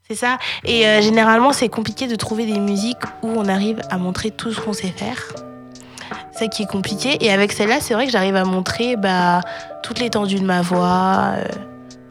C'est 0.08 0.16
ça. 0.16 0.36
Et 0.64 0.86
euh, 0.86 1.00
généralement, 1.00 1.54
c'est 1.54 1.70
compliqué 1.70 2.06
de 2.06 2.14
trouver 2.14 2.44
des 2.44 2.58
musiques 2.58 3.04
où 3.22 3.28
on 3.36 3.48
arrive 3.48 3.80
à 3.88 3.96
montrer 3.96 4.30
tout 4.30 4.52
ce 4.52 4.60
qu'on 4.60 4.74
sait 4.74 4.92
faire. 4.94 5.18
C'est 6.32 6.40
ça 6.44 6.48
qui 6.48 6.62
est 6.64 6.66
compliqué. 6.66 7.16
Et 7.24 7.30
avec 7.32 7.52
celle-là, 7.52 7.76
c'est 7.80 7.94
vrai 7.94 8.06
que 8.06 8.12
j'arrive 8.12 8.36
à 8.36 8.44
montrer 8.44 8.96
bah, 8.96 9.40
toute 9.82 9.98
l'étendue 10.00 10.36
de 10.40 10.44
ma 10.44 10.62
voix, 10.62 11.34
euh, 11.36 11.44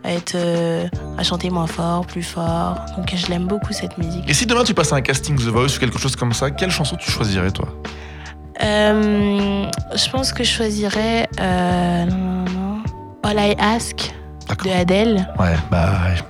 à, 0.03 0.11
être, 0.13 0.35
euh, 0.35 0.87
à 1.17 1.23
chanter 1.23 1.49
moins 1.49 1.67
fort, 1.67 2.05
plus 2.05 2.23
fort. 2.23 2.75
Donc 2.97 3.13
je 3.15 3.27
l'aime 3.27 3.45
beaucoup 3.47 3.73
cette 3.73 3.97
musique. 3.97 4.23
Et 4.29 4.33
si 4.33 4.45
demain 4.45 4.63
tu 4.63 4.73
passes 4.73 4.93
à 4.93 4.97
un 4.97 5.01
casting 5.01 5.35
The 5.37 5.43
Voice 5.49 5.75
ou 5.75 5.79
quelque 5.79 5.99
chose 5.99 6.15
comme 6.15 6.33
ça, 6.33 6.51
quelle 6.51 6.71
chanson 6.71 6.95
tu 6.95 7.09
choisirais, 7.11 7.51
toi? 7.51 7.67
Euh, 8.63 9.65
je 9.95 10.09
pense 10.09 10.31
que 10.31 10.43
je 10.43 10.49
choisirais 10.51 11.27
non, 11.39 12.05
non, 12.17 12.45
non. 12.45 12.83
All 13.23 13.37
I 13.39 13.55
Ask 13.59 14.13
de 14.63 14.69
Adele. 14.69 15.27
Ouais, 15.39 15.55
bah. 15.71 15.89
ouais. 16.05 16.21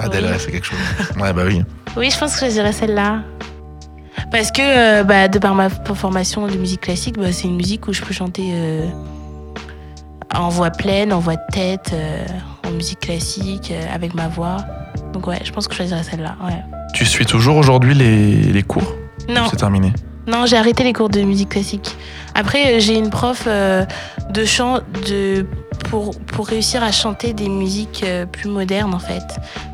Adèle, 0.00 0.26
Oui. 0.26 0.36
c'est 0.38 0.50
quelque 0.52 0.66
chose. 0.66 0.78
Ouais, 1.20 1.32
bah 1.32 1.42
oui. 1.46 1.62
Oui, 1.96 2.10
je 2.10 2.18
pense 2.18 2.30
que 2.32 2.36
je 2.36 2.44
choisirais 2.46 2.72
celle-là. 2.72 3.20
Parce 4.30 4.50
que, 4.52 4.60
euh, 4.62 5.04
bah, 5.04 5.28
de 5.28 5.38
par 5.38 5.54
ma 5.54 5.70
formation 5.70 6.46
de 6.46 6.56
musique 6.56 6.82
classique, 6.82 7.16
bah, 7.18 7.32
c'est 7.32 7.48
une 7.48 7.56
musique 7.56 7.88
où 7.88 7.92
je 7.92 8.02
peux 8.02 8.12
chanter 8.12 8.50
euh, 8.52 8.86
en 10.34 10.48
voix 10.50 10.70
pleine, 10.70 11.12
en 11.12 11.18
voix 11.18 11.36
de 11.36 11.42
tête, 11.50 11.90
euh, 11.94 12.26
en 12.66 12.70
musique 12.72 13.00
classique, 13.00 13.72
avec 13.92 14.14
ma 14.14 14.28
voix. 14.28 14.58
Donc 15.12 15.26
ouais, 15.26 15.38
je 15.44 15.50
pense 15.52 15.66
que 15.66 15.72
je 15.72 15.78
choisirais 15.78 16.02
celle-là. 16.02 16.36
Ouais. 16.44 16.62
Tu 16.94 17.06
suis 17.06 17.24
toujours 17.24 17.56
aujourd'hui 17.56 17.94
les, 17.94 18.42
les 18.42 18.62
cours 18.62 18.94
Non, 19.28 19.46
C'est 19.50 19.56
terminé? 19.56 19.92
non, 20.26 20.44
j'ai 20.44 20.58
arrêté 20.58 20.84
les 20.84 20.92
cours 20.92 21.08
de 21.08 21.22
musique 21.22 21.48
classique. 21.48 21.96
Après, 22.34 22.80
j'ai 22.80 22.98
une 22.98 23.08
prof 23.08 23.48
de 23.48 24.44
chant 24.44 24.80
de 25.06 25.46
pour, 25.88 26.10
pour 26.20 26.46
réussir 26.48 26.82
à 26.82 26.92
chanter 26.92 27.32
des 27.32 27.48
musiques 27.48 28.04
plus 28.30 28.50
modernes 28.50 28.92
en 28.92 28.98
fait. 28.98 29.22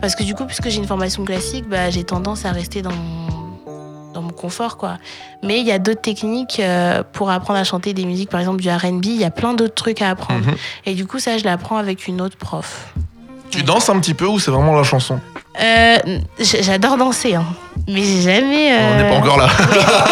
Parce 0.00 0.14
que 0.14 0.22
du 0.22 0.32
coup, 0.36 0.44
puisque 0.44 0.68
j'ai 0.68 0.78
une 0.78 0.86
formation 0.86 1.24
classique, 1.24 1.68
bah, 1.68 1.90
j'ai 1.90 2.04
tendance 2.04 2.44
à 2.44 2.52
rester 2.52 2.82
dans 2.82 2.92
mon, 2.92 3.43
dans 4.14 4.22
mon 4.22 4.32
confort 4.32 4.76
quoi. 4.76 4.96
Mais 5.42 5.60
il 5.60 5.66
y 5.66 5.72
a 5.72 5.78
d'autres 5.78 6.00
techniques 6.00 6.60
euh, 6.60 7.02
pour 7.12 7.30
apprendre 7.30 7.58
à 7.58 7.64
chanter 7.64 7.92
des 7.92 8.06
musiques, 8.06 8.30
par 8.30 8.40
exemple 8.40 8.62
du 8.62 8.70
R&B. 8.70 9.06
Il 9.06 9.20
y 9.20 9.24
a 9.24 9.30
plein 9.30 9.52
d'autres 9.52 9.74
trucs 9.74 10.00
à 10.00 10.10
apprendre. 10.10 10.46
Mhm. 10.46 10.54
Et 10.86 10.94
du 10.94 11.06
coup, 11.06 11.18
ça, 11.18 11.36
je 11.36 11.44
l'apprends 11.44 11.76
avec 11.76 12.06
une 12.06 12.20
autre 12.20 12.36
prof. 12.36 12.94
Tu 13.54 13.62
danses 13.62 13.88
un 13.88 13.98
petit 14.00 14.14
peu 14.14 14.26
ou 14.26 14.38
c'est 14.38 14.50
vraiment 14.50 14.76
la 14.76 14.82
chanson 14.84 15.20
Euh, 15.60 15.96
j'adore 16.40 16.96
danser, 16.96 17.34
hein. 17.34 17.44
mais 17.88 18.02
j'ai 18.02 18.22
jamais. 18.22 18.72
On 18.72 18.96
n'est 18.96 19.02
euh, 19.04 19.10
pas 19.10 19.16
encore 19.16 19.38
là. 19.38 19.48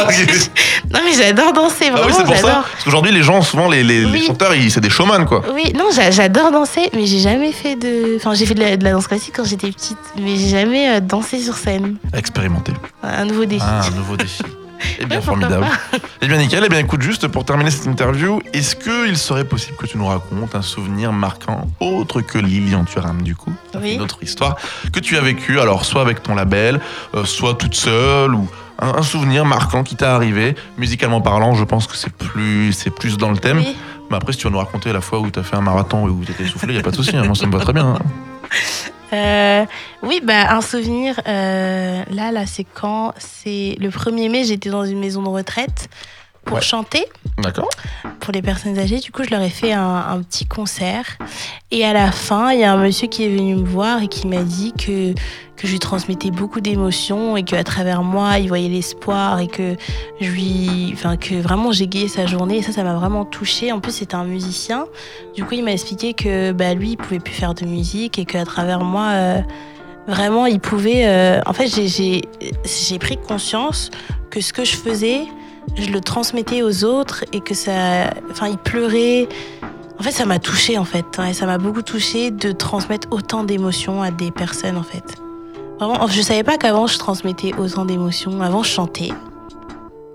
Non, 0.93 1.01
mais 1.05 1.13
j'adore 1.17 1.53
danser, 1.55 1.87
Ah 1.89 1.93
vraiment. 1.93 2.07
oui, 2.07 2.13
c'est 2.17 2.25
pour 2.25 2.37
ça. 2.37 2.65
Parce 2.71 2.85
qu'aujourd'hui, 2.85 3.13
les 3.13 3.23
gens, 3.23 3.41
souvent, 3.41 3.69
les, 3.69 3.83
les, 3.83 4.21
chanteurs, 4.27 4.53
c'est 4.69 4.81
des 4.81 4.91
showman, 4.91 5.25
quoi. 5.25 5.43
Oui, 5.55 5.73
non, 5.75 5.87
j'a- 5.95 6.11
j'adore 6.11 6.51
danser, 6.53 6.91
mais 6.95 7.07
j'ai 7.07 7.19
jamais 7.19 7.51
fait 7.51 7.77
de. 7.77 8.17
Enfin, 8.17 8.35
j'ai 8.35 8.45
fait 8.45 8.55
de 8.55 8.61
la, 8.61 8.77
de 8.77 8.85
la 8.85 8.93
danse 8.93 9.07
classique 9.07 9.33
quand 9.37 9.45
j'étais 9.45 9.71
petite, 9.71 9.97
mais 10.21 10.37
j'ai 10.37 10.49
jamais 10.49 10.89
euh, 10.91 11.01
dansé 11.01 11.41
sur 11.41 11.57
scène. 11.57 11.97
Expérimenté. 12.15 12.73
Un 13.03 13.25
nouveau 13.25 13.47
défi. 13.47 13.65
Ah, 13.67 13.81
un 13.87 13.97
nouveau 13.97 14.17
défi. 14.17 14.43
Eh 15.01 15.07
bien, 15.07 15.19
Ouais, 15.19 15.23
formidable. 15.23 15.67
Eh 16.21 16.29
bien, 16.29 16.37
nickel. 16.39 16.63
Eh 16.65 16.69
bien, 16.69 16.79
écoute, 16.79 17.03
juste 17.03 17.29
pour 17.29 17.45
terminer 17.45 17.71
cette 17.71 17.87
interview, 17.87 18.41
est-ce 18.53 18.77
qu'il 18.77 19.17
serait 19.17 19.45
possible 19.45 19.77
que 19.77 19.87
tu 19.87 19.99
nous 19.99 20.07
racontes 20.07 20.55
un 20.55 20.63
souvenir 20.63 21.13
marquant 21.13 21.69
autre 21.81 22.21
que 22.21 22.39
Lilian 22.39 22.85
Thuram, 22.85 23.23
du 23.23 23.35
coup? 23.37 23.53
Oui. 23.81 23.95
Une 23.95 24.03
autre 24.03 24.19
histoire 24.23 24.57
que 24.93 25.01
tu 25.01 25.17
as 25.17 25.21
vécu, 25.21 25.61
alors 25.61 25.85
soit 25.85 26.03
avec 26.03 26.23
ton 26.23 26.35
label, 26.35 26.81
euh, 27.15 27.25
soit 27.25 27.55
toute 27.55 27.75
seule, 27.75 28.35
ou 28.35 28.49
un, 28.79 28.95
un 28.99 29.03
souvenir 29.03 29.45
marquant 29.45 29.83
qui 29.85 29.97
t'est 29.97 30.05
arrivé. 30.05 30.55
Musicalement 30.79 31.21
parlant, 31.21 31.55
je 31.55 31.65
pense 31.65 31.87
que 31.87 31.97
c'est 31.97 32.13
plus, 32.13 32.73
c'est 32.73 32.91
plus 32.91 33.17
dans 33.17 33.31
le 33.31 33.39
thème. 33.39 33.59
Oui. 33.59 33.77
Mais 34.11 34.17
après, 34.17 34.33
si 34.33 34.39
tu 34.39 34.45
vas 34.45 34.51
nous 34.51 34.59
raconter 34.59 34.93
la 34.93 35.01
fois 35.01 35.21
où 35.21 35.31
tu 35.31 35.39
as 35.39 35.43
fait 35.43 35.57
un 35.57 35.61
marathon 35.63 36.07
et 36.07 36.11
où 36.11 36.23
tu 36.25 36.33
étais 36.33 36.45
essoufflé, 36.45 36.71
il 36.73 36.75
n'y 36.77 36.81
a 36.81 36.83
pas 36.83 36.91
de 36.91 36.97
souci. 36.97 37.17
hein. 37.17 37.23
Moi, 37.25 37.35
ça 37.35 37.47
me 37.47 37.53
va 37.53 37.61
très 37.61 37.73
bien. 37.73 37.95
hein. 37.95 37.99
Euh, 39.13 39.67
oui, 40.03 40.21
bah, 40.23 40.55
un 40.55 40.61
souvenir, 40.61 41.21
euh, 41.27 42.03
là, 42.11 42.33
là, 42.33 42.47
c'est 42.47 42.65
quand? 42.65 43.13
C'est 43.19 43.77
le 43.79 43.91
1er 43.91 44.31
mai, 44.31 44.45
j'étais 44.45 44.71
dans 44.71 44.85
une 44.85 44.99
maison 44.99 45.23
de 45.23 45.29
retraite 45.29 45.89
pour 46.45 46.57
Ouais. 46.57 46.63
chanter 46.63 47.05
D'accord 47.39 47.69
pour 48.21 48.33
les 48.33 48.43
personnes 48.43 48.79
âgées. 48.79 48.99
Du 49.01 49.11
coup, 49.11 49.25
je 49.25 49.31
leur 49.31 49.41
ai 49.43 49.49
fait 49.51 49.73
un, 49.73 49.83
un 50.11 50.23
petit 50.23 50.45
concert. 50.47 51.05
Et 51.73 51.85
à 51.85 51.93
la 51.93 52.13
fin, 52.13 52.53
il 52.53 52.61
y 52.61 52.65
a 52.65 52.73
un 52.73 52.77
monsieur 52.77 53.09
qui 53.09 53.25
est 53.25 53.29
venu 53.29 53.57
me 53.57 53.65
voir 53.67 54.01
et 54.03 54.07
qui 54.09 54.29
m'a 54.29 54.43
dit 54.45 54.73
que, 54.73 55.13
que 55.57 55.67
je 55.67 55.73
lui 55.73 55.79
transmettais 55.81 56.31
beaucoup 56.31 56.61
d'émotions 56.61 57.37
et 57.37 57.43
qu'à 57.43 57.65
travers 57.65 58.03
moi, 58.05 58.39
il 58.39 58.47
voyait 58.49 58.69
l'espoir 58.69 59.41
et 59.41 59.49
que 59.49 59.75
je 60.21 60.31
lui, 60.31 60.91
enfin, 60.93 61.17
que 61.17 61.35
vraiment 61.35 61.73
j'égayais 61.73 62.07
sa 62.07 62.27
journée. 62.27 62.59
Et 62.59 62.63
ça, 62.63 62.71
ça 62.71 62.85
m'a 62.85 62.95
vraiment 62.95 63.25
touchée. 63.25 63.73
En 63.73 63.81
plus, 63.81 63.93
c'était 63.93 64.15
un 64.15 64.25
musicien. 64.25 64.85
Du 65.35 65.45
coup, 65.45 65.55
il 65.55 65.65
m'a 65.65 65.73
expliqué 65.73 66.13
que 66.15 66.53
bah, 66.53 66.75
lui, 66.75 66.91
il 66.91 66.97
pouvait 66.97 67.19
plus 67.21 67.35
faire 67.35 67.55
de 67.55 67.65
musique 67.65 68.19
et 68.21 68.25
qu'à 68.25 68.45
travers 68.45 68.81
moi, 68.85 69.09
euh, 69.13 69.41
vraiment, 70.07 70.47
il 70.47 70.61
pouvait. 70.61 71.07
euh, 71.07 71.41
en 71.47 71.53
fait, 71.55 71.67
j'ai- 71.67 71.89
j'ai 71.89 72.23
j'ai 72.65 72.99
pris 73.01 73.17
conscience 73.17 73.91
que 74.31 74.41
ce 74.41 74.53
que 74.53 74.65
je 74.65 74.77
faisais, 74.77 75.23
je 75.77 75.91
le 75.91 76.01
transmettais 76.01 76.63
aux 76.63 76.85
autres 76.85 77.25
et 77.33 77.41
que 77.41 77.55
ça. 77.55 78.11
Enfin, 78.31 78.49
il 78.49 78.59
pleurait. 78.59 79.29
En 79.99 80.03
fait, 80.03 80.11
ça 80.11 80.27
m'a 80.27 80.39
touchée, 80.39 80.79
en 80.79 80.85
fait. 80.85 81.05
Ouais, 81.19 81.33
ça 81.33 81.47
m'a 81.47 81.59
beaucoup 81.59 81.83
touchée 81.83 82.31
de 82.31 82.53
transmettre 82.53 83.09
autant 83.11 83.45
d'émotions 83.45 84.03
à 84.03 84.11
des 84.11 84.31
personnes, 84.31 84.77
en 84.77 84.83
fait. 84.83 85.17
Vraiment, 85.79 86.07
je 86.07 86.21
savais 86.23 86.43
pas 86.43 86.59
qu'avant, 86.59 86.87
je 86.87 86.99
transmettais 86.99 87.55
autant 87.59 87.85
d'émotions. 87.85 88.41
Avant, 88.43 88.63
je 88.63 88.71
chantais. 88.71 89.11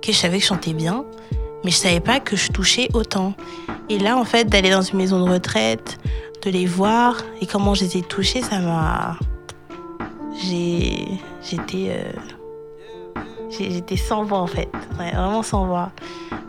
Que 0.01 0.11
je 0.11 0.17
savais 0.17 0.37
que 0.37 0.43
je 0.43 0.47
chantais 0.47 0.73
bien. 0.73 1.05
Mais 1.63 1.71
je 1.71 1.77
savais 1.77 1.99
pas 1.99 2.19
que 2.19 2.35
je 2.35 2.51
touchais 2.51 2.87
autant. 2.93 3.33
Et 3.89 3.97
là, 3.99 4.17
en 4.17 4.25
fait, 4.25 4.45
d'aller 4.45 4.69
dans 4.69 4.81
une 4.81 4.97
maison 4.97 5.25
de 5.25 5.29
retraite, 5.31 5.97
de 6.43 6.49
les 6.49 6.65
voir 6.65 7.17
et 7.41 7.45
comment 7.45 7.73
je 7.73 7.83
les 7.85 7.97
ai 7.97 8.01
touchés, 8.01 8.41
ça 8.41 8.59
m'a. 8.59 9.17
J'ai. 10.43 11.07
J'étais. 11.41 11.87
euh, 11.89 12.11
J'étais 13.49 13.97
sans 13.97 14.23
voix, 14.23 14.39
en 14.39 14.47
fait. 14.47 14.69
Vraiment 14.97 15.43
sans 15.43 15.65
voix. 15.65 15.91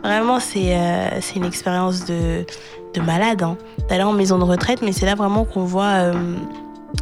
Vraiment, 0.03 0.39
c'est 0.39 0.77
euh, 0.77 1.19
une 1.35 1.45
expérience 1.45 2.05
de, 2.05 2.45
de 2.93 3.01
malade, 3.01 3.43
hein, 3.43 3.57
d'aller 3.89 4.03
en 4.03 4.13
maison 4.13 4.37
de 4.37 4.43
retraite, 4.43 4.81
mais 4.81 4.91
c'est 4.91 5.05
là 5.05 5.15
vraiment 5.15 5.45
qu'on 5.45 5.63
voit 5.63 5.83
euh, 5.83 6.13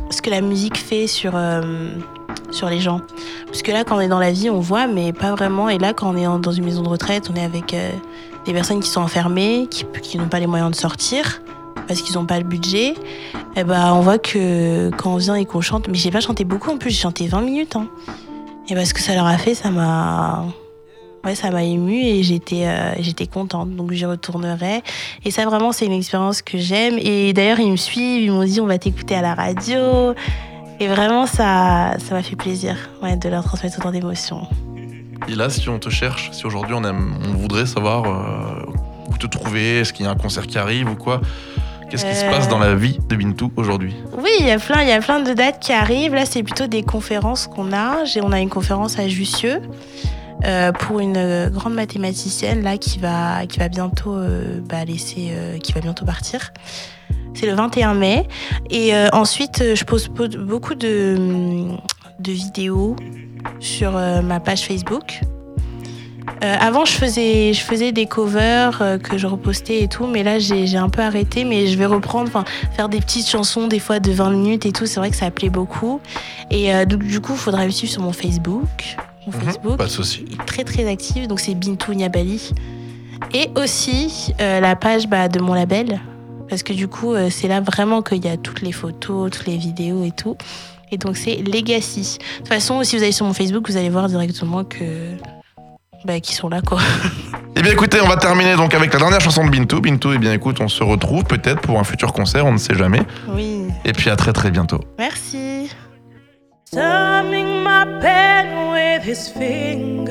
ce 0.09 0.21
que 0.21 0.29
la 0.29 0.41
musique 0.41 0.77
fait 0.77 1.07
sur, 1.07 1.33
euh, 1.35 1.91
sur 2.51 2.69
les 2.69 2.79
gens. 2.79 3.01
Parce 3.45 3.61
que 3.61 3.71
là, 3.71 3.83
quand 3.83 3.97
on 3.97 3.99
est 3.99 4.07
dans 4.07 4.19
la 4.19 4.31
vie, 4.31 4.49
on 4.49 4.59
voit, 4.59 4.87
mais 4.87 5.13
pas 5.13 5.31
vraiment. 5.31 5.69
Et 5.69 5.77
là, 5.77 5.93
quand 5.93 6.13
on 6.13 6.17
est 6.17 6.41
dans 6.41 6.51
une 6.51 6.65
maison 6.65 6.81
de 6.81 6.89
retraite, 6.89 7.29
on 7.31 7.35
est 7.35 7.43
avec 7.43 7.73
euh, 7.73 7.91
des 8.45 8.53
personnes 8.53 8.79
qui 8.79 8.89
sont 8.89 9.01
enfermées, 9.01 9.67
qui, 9.69 10.17
n'ont 10.17 10.27
pas 10.27 10.39
les 10.39 10.47
moyens 10.47 10.71
de 10.71 10.75
sortir 10.75 11.41
parce 11.87 12.01
qu'ils 12.01 12.15
n'ont 12.15 12.25
pas 12.25 12.37
le 12.37 12.43
budget. 12.43 12.95
Et 13.55 13.63
ben, 13.63 13.93
on 13.93 14.01
voit 14.01 14.17
que 14.17 14.89
quand 14.97 15.13
on 15.13 15.17
vient 15.17 15.35
et 15.35 15.45
qu'on 15.45 15.61
chante, 15.61 15.87
mais 15.87 15.95
j'ai 15.95 16.11
pas 16.11 16.19
chanté 16.19 16.43
beaucoup 16.43 16.69
en 16.69 16.77
plus, 16.77 16.89
j'ai 16.89 17.01
chanté 17.01 17.27
20 17.27 17.41
minutes. 17.41 17.75
Hein. 17.77 17.87
Et 18.69 18.75
parce 18.75 18.93
que 18.93 18.99
ça 18.99 19.15
leur 19.15 19.25
a 19.25 19.37
fait, 19.37 19.55
ça 19.55 19.69
m'a. 19.69 20.45
Ouais, 21.25 21.35
ça 21.35 21.49
m'a 21.49 21.63
émue 21.63 21.99
et 21.99 22.23
j'étais 22.23 22.67
euh, 22.67 22.93
j'étais 22.99 23.27
contente. 23.27 23.75
Donc 23.75 23.91
j'y 23.91 24.05
retournerai. 24.05 24.81
Et 25.25 25.31
ça, 25.31 25.45
vraiment, 25.45 25.71
c'est 25.71 25.85
une 25.85 25.93
expérience 25.93 26.41
que 26.41 26.57
j'aime. 26.57 26.97
Et 26.99 27.33
d'ailleurs, 27.33 27.59
ils 27.59 27.71
me 27.71 27.77
suivent, 27.77 28.23
ils 28.23 28.31
m'ont 28.31 28.43
dit 28.43 28.61
on 28.61 28.67
va 28.67 28.77
t'écouter 28.77 29.15
à 29.15 29.21
la 29.21 29.33
radio. 29.33 30.13
Et 30.79 30.87
vraiment, 30.87 31.25
ça 31.25 31.95
ça 31.97 32.13
m'a 32.13 32.23
fait 32.23 32.35
plaisir 32.35 32.75
ouais, 33.01 33.17
de 33.17 33.29
leur 33.29 33.43
transmettre 33.43 33.79
autant 33.79 33.91
d'émotions. 33.91 34.47
Et 35.27 35.35
là, 35.35 35.49
si 35.49 35.67
on 35.69 35.79
te 35.79 35.89
cherche, 35.89 36.29
si 36.31 36.45
aujourd'hui 36.45 36.75
on, 36.75 36.81
voudrait 37.33 37.65
savoir 37.65 38.05
euh, 38.05 38.71
où 39.09 39.17
te 39.17 39.27
trouver, 39.27 39.79
est-ce 39.79 39.91
qu'il 39.91 40.05
y 40.05 40.07
a 40.07 40.11
un 40.11 40.15
concert 40.15 40.47
qui 40.47 40.57
arrive 40.57 40.89
ou 40.89 40.95
quoi, 40.95 41.21
Qu'est-ce 41.89 42.05
qui 42.05 42.15
se 42.15 42.25
Euh. 42.25 42.31
passe 42.31 42.47
dans 42.49 42.59
la 42.59 42.75
vie 42.75 42.99
de 43.07 43.15
Bintou 43.15 43.51
aujourd'hui 43.55 43.95
Oui, 44.17 44.29
il 44.39 44.45
y 44.45 44.51
a 44.51 44.59
plein, 44.59 44.81
il 44.81 44.89
y 44.89 44.91
a 44.91 44.99
plein 44.99 45.21
de 45.21 45.33
dates 45.33 45.59
qui 45.59 45.71
arrivent. 45.71 46.13
Là, 46.13 46.25
c'est 46.25 46.43
plutôt 46.43 46.67
des 46.67 46.83
conférences 46.83 47.47
qu'on 47.47 47.71
a. 47.73 48.03
On 48.21 48.31
a 48.31 48.39
une 48.39 48.49
conférence 48.49 48.99
à 48.99 49.07
Jussieu 49.07 49.61
euh, 50.45 50.71
pour 50.73 50.99
une 50.99 51.15
euh, 51.17 51.49
grande 51.49 51.73
mathématicienne 51.73 52.61
là 52.61 52.77
qui 52.77 52.99
va, 52.99 53.45
qui 53.47 53.59
va 53.59 53.69
bientôt 53.69 54.13
euh, 54.15 54.59
bah, 54.67 54.83
laisser, 54.85 55.29
euh, 55.31 55.57
qui 55.59 55.71
va 55.73 55.79
bientôt 55.81 56.05
partir. 56.05 56.51
C'est 57.33 57.45
le 57.45 57.53
21 57.53 57.93
mai. 57.93 58.27
Et 58.69 58.93
euh, 58.93 59.07
ensuite, 59.13 59.61
euh, 59.61 59.75
je 59.75 59.83
pose 59.85 60.07
po- 60.09 60.27
beaucoup 60.27 60.75
de, 60.75 61.67
de 62.19 62.31
vidéos 62.31 62.95
sur 63.59 63.95
euh, 63.95 64.21
ma 64.21 64.39
page 64.39 64.61
Facebook. 64.65 65.21
Euh, 66.43 66.55
avant, 66.59 66.85
je 66.85 66.91
faisais, 66.93 67.53
je 67.53 67.61
faisais 67.61 67.91
des 67.91 68.05
covers 68.05 68.81
euh, 68.81 68.97
que 68.97 69.17
je 69.17 69.25
repostais 69.27 69.81
et 69.81 69.87
tout, 69.87 70.05
mais 70.07 70.23
là, 70.23 70.39
j'ai 70.39 70.77
un 70.77 70.89
peu 70.89 71.01
arrêté. 71.01 71.43
Mais 71.43 71.67
je 71.67 71.77
vais 71.77 71.85
reprendre, 71.85 72.29
faire 72.75 72.89
des 72.89 72.99
petites 72.99 73.27
chansons, 73.27 73.67
des 73.67 73.79
fois 73.79 73.99
de 73.99 74.11
20 74.11 74.29
minutes 74.31 74.65
et 74.65 74.71
tout. 74.71 74.85
C'est 74.85 74.99
vrai 74.99 75.09
que 75.09 75.15
ça 75.15 75.31
plaît 75.31 75.49
beaucoup. 75.49 75.99
Et 76.51 76.73
euh, 76.73 76.85
donc, 76.85 77.03
du 77.03 77.19
coup, 77.21 77.33
il 77.33 77.39
faudra 77.39 77.65
me 77.65 77.71
suivre 77.71 77.91
sur 77.91 78.01
mon 78.03 78.13
Facebook. 78.13 78.97
Mon 79.25 79.33
Mhm, 79.33 79.41
Facebook 79.41 79.77
Pas 79.77 79.85
de 79.85 79.89
souci. 79.89 80.25
est 80.31 80.45
très 80.45 80.63
très 80.63 80.87
active, 80.87 81.27
donc 81.27 81.39
c'est 81.39 81.53
Bintou 81.55 81.93
Niabali. 81.93 82.51
Et 83.33 83.49
aussi 83.55 84.33
la 84.39 84.75
page 84.75 85.07
bah, 85.07 85.27
de 85.27 85.39
mon 85.41 85.53
label, 85.53 85.99
parce 86.47 86.61
que 86.63 86.71
du 86.71 86.87
coup, 86.87 87.13
c'est 87.29 87.47
là 87.47 87.59
vraiment 87.59 88.01
qu'il 88.01 88.23
y 88.23 88.29
a 88.29 88.37
toutes 88.37 88.61
les 88.61 88.71
photos, 88.71 89.31
toutes 89.31 89.47
les 89.47 89.57
vidéos 89.57 90.03
et 90.05 90.11
tout. 90.11 90.37
Et 90.91 90.97
donc 90.97 91.17
c'est 91.17 91.37
Legacy. 91.37 92.19
De 92.19 92.37
toute 92.37 92.47
façon, 92.47 92.83
si 92.83 92.95
vous 92.95 93.03
allez 93.03 93.11
sur 93.11 93.25
mon 93.25 93.33
Facebook, 93.33 93.69
vous 93.69 93.75
allez 93.75 93.89
voir 93.89 94.07
directement 94.07 94.63
que 94.63 94.85
bah, 96.07 96.19
qu'ils 96.21 96.35
sont 96.35 96.49
là 96.49 96.61
quoi. 96.61 96.79
Eh 97.59 97.61
bien 97.63 97.71
écoutez, 97.71 97.99
on 97.99 98.07
va 98.07 98.17
terminer 98.17 98.55
donc 98.55 98.75
avec 98.75 98.93
la 98.93 98.99
dernière 98.99 99.19
chanson 99.19 99.43
de 99.43 99.49
Bintou. 99.49 99.81
Bintou, 99.81 100.13
eh 100.13 100.19
bien 100.19 100.31
écoute, 100.31 100.61
on 100.61 100.67
se 100.67 100.83
retrouve 100.83 101.23
peut-être 101.23 101.59
pour 101.61 101.79
un 101.79 101.83
futur 101.83 102.13
concert, 102.13 102.45
on 102.45 102.51
ne 102.51 102.59
sait 102.59 102.75
jamais. 102.75 103.01
Oui. 103.29 103.63
Et 103.83 103.93
puis 103.93 104.11
à 104.11 104.15
très 104.15 104.31
très 104.31 104.51
bientôt. 104.51 104.79
Merci. 104.99 105.71
Strumming 106.65 107.63
my 107.63 107.85
pen 107.99 108.69
with 108.69 109.01
his 109.03 109.27
fingers, 109.27 110.05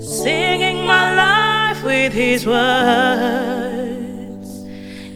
singing 0.00 0.86
my 0.86 1.14
life 1.14 1.84
with 1.84 2.14
his 2.14 2.46
words, 2.46 2.64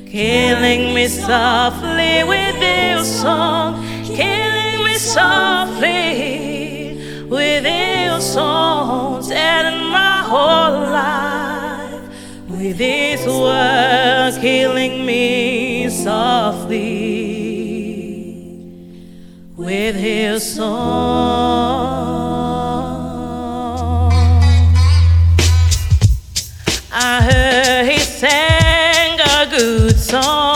killing 0.07 0.93
me 0.93 1.09
softly 1.09 2.25
with 2.25 2.57
his 2.61 3.07
song, 3.07 3.83
killing 4.05 4.85
me 4.85 4.99
softly 4.99 5.87
with 7.31 7.65
his 7.65 7.98
songs, 8.33 9.31
and 9.31 9.89
my 9.91 10.23
whole 10.23 10.81
life 10.93 12.03
with 12.49 12.77
his 12.77 13.27
word, 13.27 14.39
killing 14.41 15.07
me 15.07 15.89
softly 15.89 16.79
with 19.57 19.97
his 19.97 20.55
song. 20.55 20.99
I 26.93 27.23
heard 27.23 27.87
he 27.91 27.99
sang 27.99 29.21
a 29.21 29.47
good 29.51 29.97
song. 29.99 30.48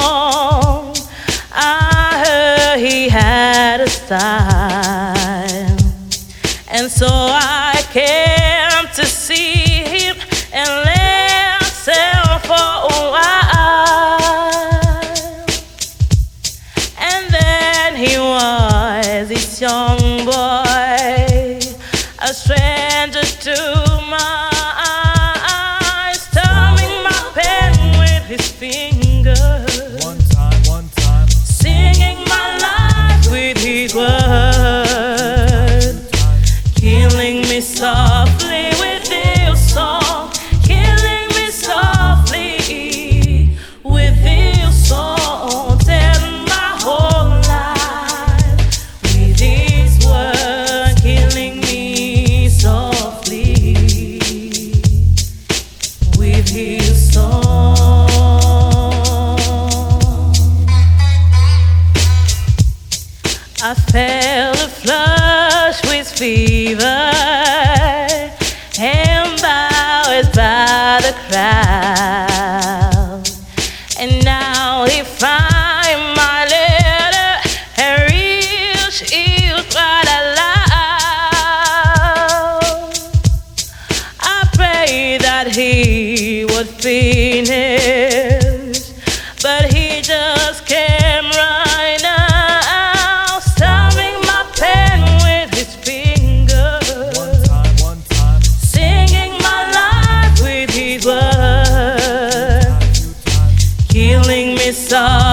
Killing 104.92 105.31